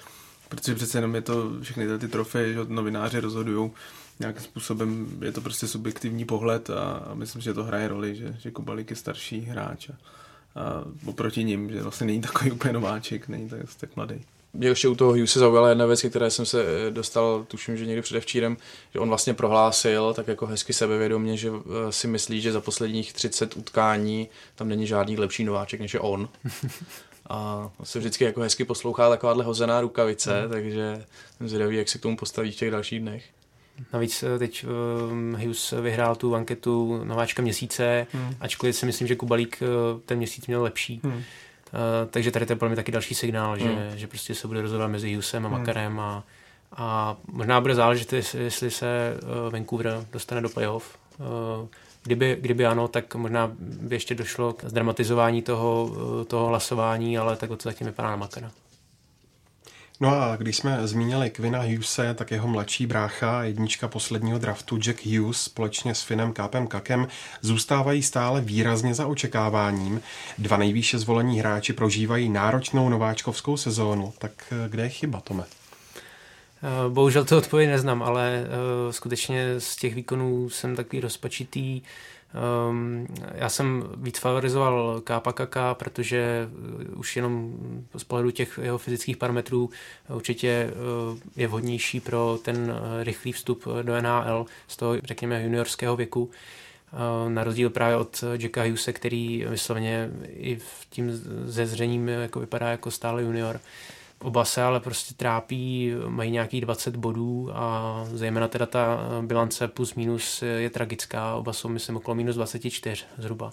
[0.49, 3.71] protože přece jenom je to všechny ty trofeje, že novináři rozhodují
[4.21, 8.37] nějakým způsobem, je to prostě subjektivní pohled a, a myslím, že to hraje roli, že,
[8.39, 9.93] že Kubalik je starší hráč a,
[10.61, 14.25] a oproti ním, že vlastně není takový úplně nováček, není tak, tak mladý.
[14.55, 17.87] Mě ještě u toho Hughes zaujala jedna věc, které jsem se eh, dostal, tuším, že
[17.87, 18.57] někdy předevčírem,
[18.93, 23.13] že on vlastně prohlásil tak jako hezky sebevědomě, že eh, si myslí, že za posledních
[23.13, 26.29] 30 utkání tam není žádný lepší nováček, než je on.
[27.31, 30.51] A se vždycky jako hezky poslouchá takováhle hozená rukavice, mm.
[30.51, 31.05] takže
[31.37, 33.25] jsem zvědavý, jak se k tomu postaví v těch dalších dnech.
[33.93, 34.65] Navíc eh, teď
[35.11, 38.35] um, Hughes vyhrál tu anketu nováčka měsíce, hmm.
[38.41, 39.63] ačkoliv si myslím, že Kubalík
[40.07, 41.01] ten měsíc měl lepší.
[41.05, 41.23] Hmm.
[41.73, 44.63] Uh, takže tady to je pro mě taky další signál, že, že prostě se bude
[44.63, 45.59] rozhodovat mezi Hughesem a hmm.
[45.59, 46.25] Makarem a,
[46.77, 50.99] a možná bude záležet, jestli se uh, Vancouver dostane do playoff.
[51.19, 51.69] Uh,
[52.03, 55.91] kdyby, kdyby ano, tak možná by ještě došlo k zdramatizování toho,
[56.27, 58.51] toho hlasování, ale tak to zatím vypadá na Makara.
[60.03, 65.07] No a když jsme zmínili Quina Hughese, tak jeho mladší brácha, jednička posledního draftu Jack
[65.07, 67.09] Hughes společně s Finem Kápem Kakem
[67.41, 70.01] zůstávají stále výrazně za očekáváním.
[70.39, 74.13] Dva nejvýše zvolení hráči prožívají náročnou nováčkovskou sezónu.
[74.19, 75.45] Tak eh, kde je chyba, Tome?
[75.45, 81.81] Eh, bohužel to odpověď neznám, ale uh, skutečně z těch výkonů jsem takový rozpačitý.
[82.71, 86.49] Um, já jsem víc favorizoval Kápa Kaka, protože
[86.93, 87.55] uh, už jenom
[87.97, 89.71] z pohledu těch jeho fyzických parametrů
[90.09, 90.71] určitě
[91.11, 96.31] uh, je vhodnější pro ten rychlý vstup do NHL z toho, řekněme, juniorského věku.
[97.29, 101.11] Na rozdíl právě od Jacka Hughese, který vyslovně i v tím
[101.45, 103.57] zezřením jako vypadá jako stále junior.
[103.57, 103.61] Uh,
[104.23, 109.95] Oba se ale prostě trápí, mají nějakých 20 bodů a zejména teda ta bilance plus
[109.95, 111.35] minus je tragická.
[111.35, 113.53] Oba jsou, myslím, okolo minus 24 zhruba.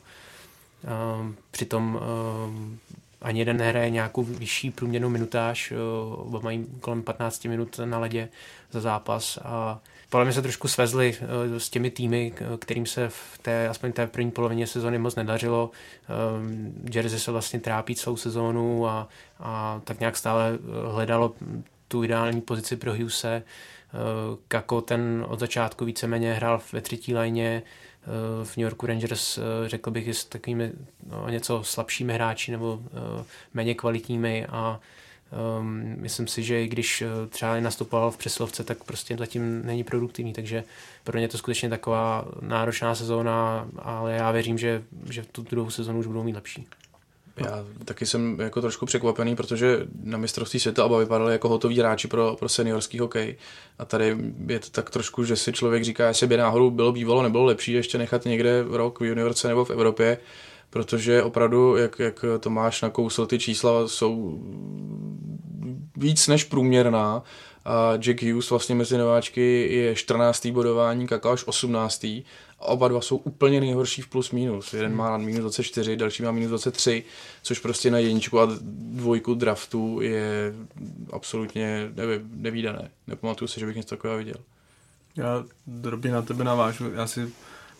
[1.51, 1.99] Přitom
[3.21, 5.73] ani jeden nehraje nějakou vyšší průměrnou minutáž,
[6.11, 8.29] oba mají kolem 15 minut na ledě
[8.71, 9.79] za zápas a
[10.09, 14.07] podle mě se trošku svezli eh, s těmi týmy, kterým se v té, aspoň té
[14.07, 15.71] první polovině sezóny moc nedařilo.
[16.03, 19.07] Eh, Jersey se vlastně trápí celou sezónu a,
[19.39, 21.35] a tak nějak stále eh, hledalo
[21.87, 23.43] tu ideální pozici pro Hughese.
[24.47, 27.63] Kako ten od začátku víceméně hrál ve třetí lajně,
[28.43, 30.71] v New Yorku Rangers, řekl bych, s takovými
[31.09, 32.79] no, něco slabšími hráči nebo
[33.53, 34.79] méně kvalitními a
[35.59, 39.83] Um, myslím si, že i když eh, třeba nastupoval v přesilovce, tak prostě zatím není
[39.83, 40.63] produktivní, takže
[41.03, 45.99] pro ně to skutečně taková náročná sezóna, ale já věřím, že, že tu druhou sezónu
[45.99, 46.67] už budou mít lepší.
[47.45, 52.07] Já taky jsem jako trošku překvapený, protože na mistrovství světa oba vypadali jako hotoví hráči
[52.07, 53.35] pro, pro seniorský hokej.
[53.79, 54.17] A tady
[54.47, 57.73] je to tak trošku, že si člověk říká, jestli by náhodou bylo bývalo, nebylo lepší
[57.73, 60.17] ještě nechat někde rok v juniorce nebo v Evropě,
[60.69, 64.43] protože opravdu, jak, jak Tomáš nakousl, ty čísla jsou
[65.97, 67.23] víc než průměrná
[67.65, 70.45] a Jack Hughes vlastně mezi nováčky je 14.
[70.45, 72.03] bodování, Kaka až 18.
[72.03, 74.73] A oba dva jsou úplně nejhorší v plus minus.
[74.73, 77.03] Jeden má minus 24, další má minus 23,
[77.43, 80.53] což prostě na jedničku a dvojku draftu je
[81.11, 82.91] absolutně nevím, nevýdané.
[83.07, 84.37] Nepamatuju si, že bych něco takového viděl.
[85.15, 86.91] Já drobně na tebe navážu.
[86.91, 87.33] Já si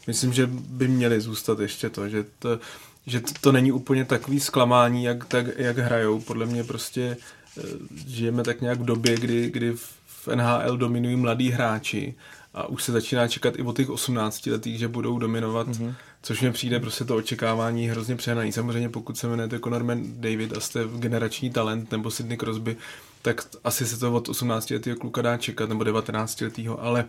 [0.07, 2.59] myslím, že by měli zůstat ještě to, že to,
[3.05, 6.21] že to, to není úplně takový zklamání, jak, tak, jak hrajou.
[6.21, 7.17] Podle mě prostě
[7.57, 7.61] eh,
[8.07, 9.73] žijeme tak nějak v době, kdy, kdy
[10.05, 12.15] v NHL dominují mladí hráči
[12.53, 15.93] a už se začíná čekat i o těch 18 letých, že budou dominovat, mm-hmm.
[16.21, 18.51] což mě přijde prostě to očekávání hrozně přehnaný.
[18.51, 22.77] Samozřejmě pokud se jmenujete Conor David a jste generační talent nebo Sidney Crosby,
[23.21, 27.05] tak asi se to od 18 letého kluka dá čekat, nebo 19 letého, ale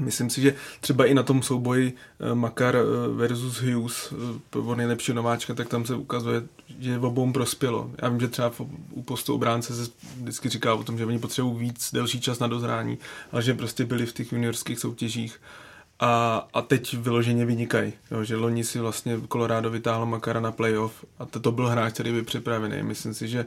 [0.00, 4.14] Myslím si, že třeba i na tom souboji eh, Makar eh, versus Hughes
[4.54, 6.42] eh, o nejlepšího nováčka, tak tam se ukazuje,
[6.78, 7.90] že v obou prospělo.
[8.02, 8.52] Já vím, že třeba
[8.90, 9.90] u postu obránce se
[10.20, 12.98] vždycky říká o tom, že oni potřebují víc, delší čas na dozrání,
[13.32, 15.40] ale že prostě byli v těch juniorských soutěžích
[16.00, 17.92] a, a teď vyloženě vynikají.
[18.10, 21.92] Jo, že loni si vlastně Colorado vytáhlo Makara na playoff a to, to byl hráč,
[21.92, 22.82] který byl připravený.
[22.82, 23.46] Myslím si, že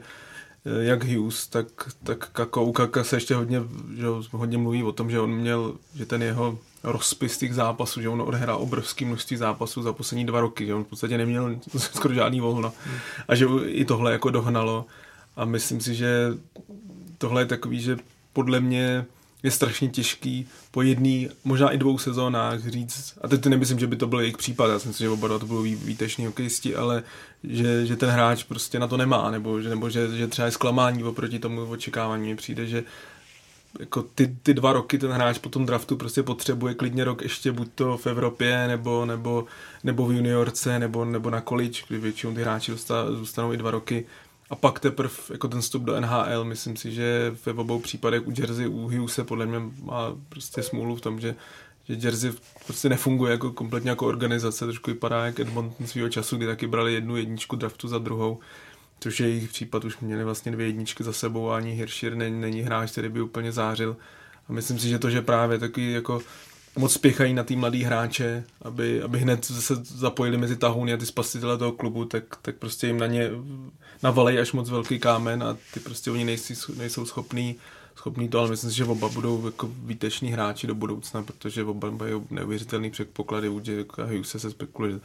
[0.80, 1.66] jak Hughes, tak,
[2.02, 2.64] tak Kako.
[2.64, 3.62] U Kaka se ještě hodně,
[3.96, 8.08] že hodně mluví o tom, že on měl, že ten jeho rozpis těch zápasů, že
[8.08, 12.14] on odehrál obrovský množství zápasů za poslední dva roky, že on v podstatě neměl skoro
[12.14, 12.72] žádný volno
[13.28, 14.86] a že i tohle jako dohnalo
[15.36, 16.34] a myslím si, že
[17.18, 17.96] tohle je takový, že
[18.32, 19.06] podle mě
[19.46, 23.96] je strašně těžký po jedný, možná i dvou sezónách říct, a teď nemyslím, že by
[23.96, 27.02] to byl jejich případ, já si myslím, že oba to budou výteční hokejisti, ale
[27.44, 30.52] že, že ten hráč prostě na to nemá, nebo že, nebo že, že třeba je
[30.52, 32.36] zklamání oproti tomu očekávání.
[32.36, 32.84] Přijde, že
[33.80, 37.52] jako ty, ty dva roky ten hráč po tom draftu prostě potřebuje klidně rok ještě
[37.52, 39.44] buď to v Evropě, nebo, nebo,
[39.84, 42.72] nebo v juniorce, nebo, nebo na college, kdy většinou ty hráči
[43.10, 44.06] zůstanou i dva roky
[44.50, 48.32] a pak teprve jako ten vstup do NHL, myslím si, že ve obou případech u
[48.38, 51.34] Jersey, u Hughese podle mě má prostě smůlu v tom, že
[51.88, 52.32] že Jersey
[52.64, 56.94] prostě nefunguje jako kompletně jako organizace, trošku vypadá jak Edmonton svého času, kdy taky brali
[56.94, 58.38] jednu jedničku draftu za druhou,
[59.00, 62.40] což je jejich případ, už měli vlastně dvě jedničky za sebou a ani Hirscher není,
[62.40, 63.96] není hráč, který by úplně zářil.
[64.48, 66.20] A myslím si, že to, že právě taky jako
[66.78, 71.06] moc spěchají na ty mladý hráče, aby, aby hned se zapojili mezi tahouny a ty
[71.06, 73.30] spasitele toho klubu, tak, tak prostě jim na ně
[74.02, 77.56] navalej až moc velký kámen a ty prostě oni nejsou, nejsou schopní
[77.96, 81.90] schopný to, ale myslím si, že oba budou jako výteční hráči do budoucna, protože oba
[81.90, 85.00] mají neuvěřitelný předpoklady, u Jacka Hughes se spekuluje,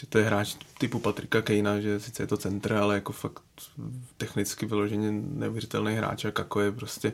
[0.00, 3.42] že to je hráč typu Patrika Kejna, že sice je to centr, ale jako fakt
[4.16, 7.12] technicky vyloženě neuvěřitelný hráč, a jako je prostě e,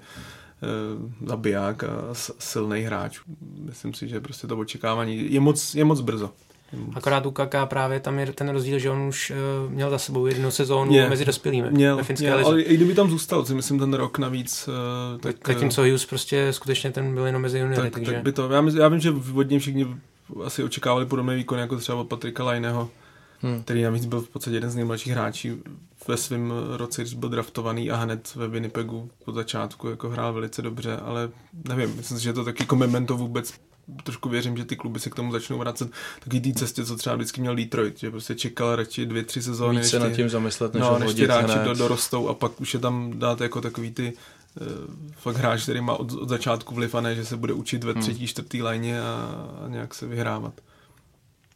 [1.27, 1.89] zabiják a
[2.39, 3.21] silný hráč.
[3.59, 6.31] Myslím si, že prostě to očekávání je moc, je moc brzo.
[6.95, 9.33] Akorát u Kaka právě tam je ten rozdíl, že on už
[9.65, 12.51] uh, měl za sebou jednu sezónu mě, mezi dospělými měl, ve finské měl, lize.
[12.51, 14.69] Ale i kdyby tam zůstal, si myslím ten rok navíc.
[14.69, 17.83] Uh, tak, Zatímco Hughes prostě skutečně ten byl jenom mezi juniory.
[17.83, 18.13] Tak, takže...
[18.13, 19.87] tak by to, já, myslím, já vím, že od něj všichni
[20.45, 22.91] asi očekávali podobné výkony jako třeba od Patrika Lajného,
[23.41, 23.63] hmm.
[23.63, 25.49] který navíc byl v podstatě jeden z nejmladších hráčů
[26.09, 30.63] ve svém roce, když byl draftovaný a hned ve Winnipegu po začátku jako hrál velice
[30.63, 31.31] dobře, ale
[31.69, 33.55] nevím, myslím si, že to taky jako memento vůbec
[34.05, 35.91] trošku věřím, že ty kluby se k tomu začnou vracet
[36.25, 39.81] taky té cestě, co třeba vždycky měl Detroit, že prostě čekal radši dvě, tři sezóny.
[39.81, 42.81] Více nad tím zamyslet, než no, než ti hráči do, dorostou a pak už je
[42.81, 44.13] tam dát jako takový ty
[44.61, 44.67] uh,
[45.17, 47.93] fakt hráč, který má od, od začátku vliv a ne, že se bude učit ve
[47.93, 48.03] hmm.
[48.03, 48.27] třetí, hmm.
[48.27, 50.55] čtvrtý léně a, a nějak se vyhrávat.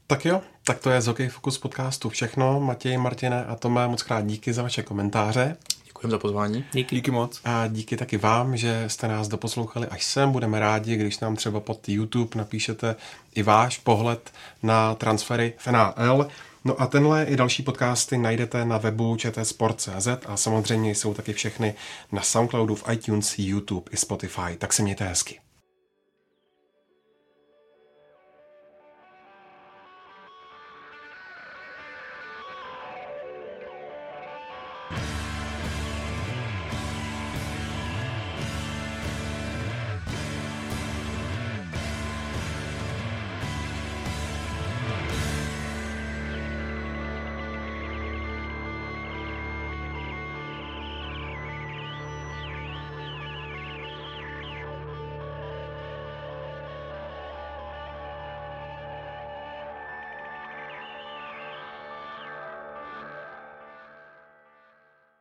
[0.06, 2.60] Tak jo, tak to je z Hokej Focus podcastu všechno.
[2.60, 5.56] Matěj, Martine a Tome, moc krát díky za vaše komentáře.
[5.96, 6.64] Děkujeme za pozvání.
[6.72, 6.96] Díky.
[6.96, 7.40] díky moc.
[7.44, 10.32] A díky taky vám, že jste nás doposlouchali až sem.
[10.32, 12.96] Budeme rádi, když nám třeba pod YouTube napíšete
[13.34, 14.32] i váš pohled
[14.62, 16.28] na transfery v NHL.
[16.64, 21.74] No a tenhle i další podcasty najdete na webu čtsport.cz a samozřejmě jsou taky všechny
[22.12, 24.56] na Soundcloudu, v iTunes, YouTube i Spotify.
[24.58, 25.45] Tak se mějte hezky.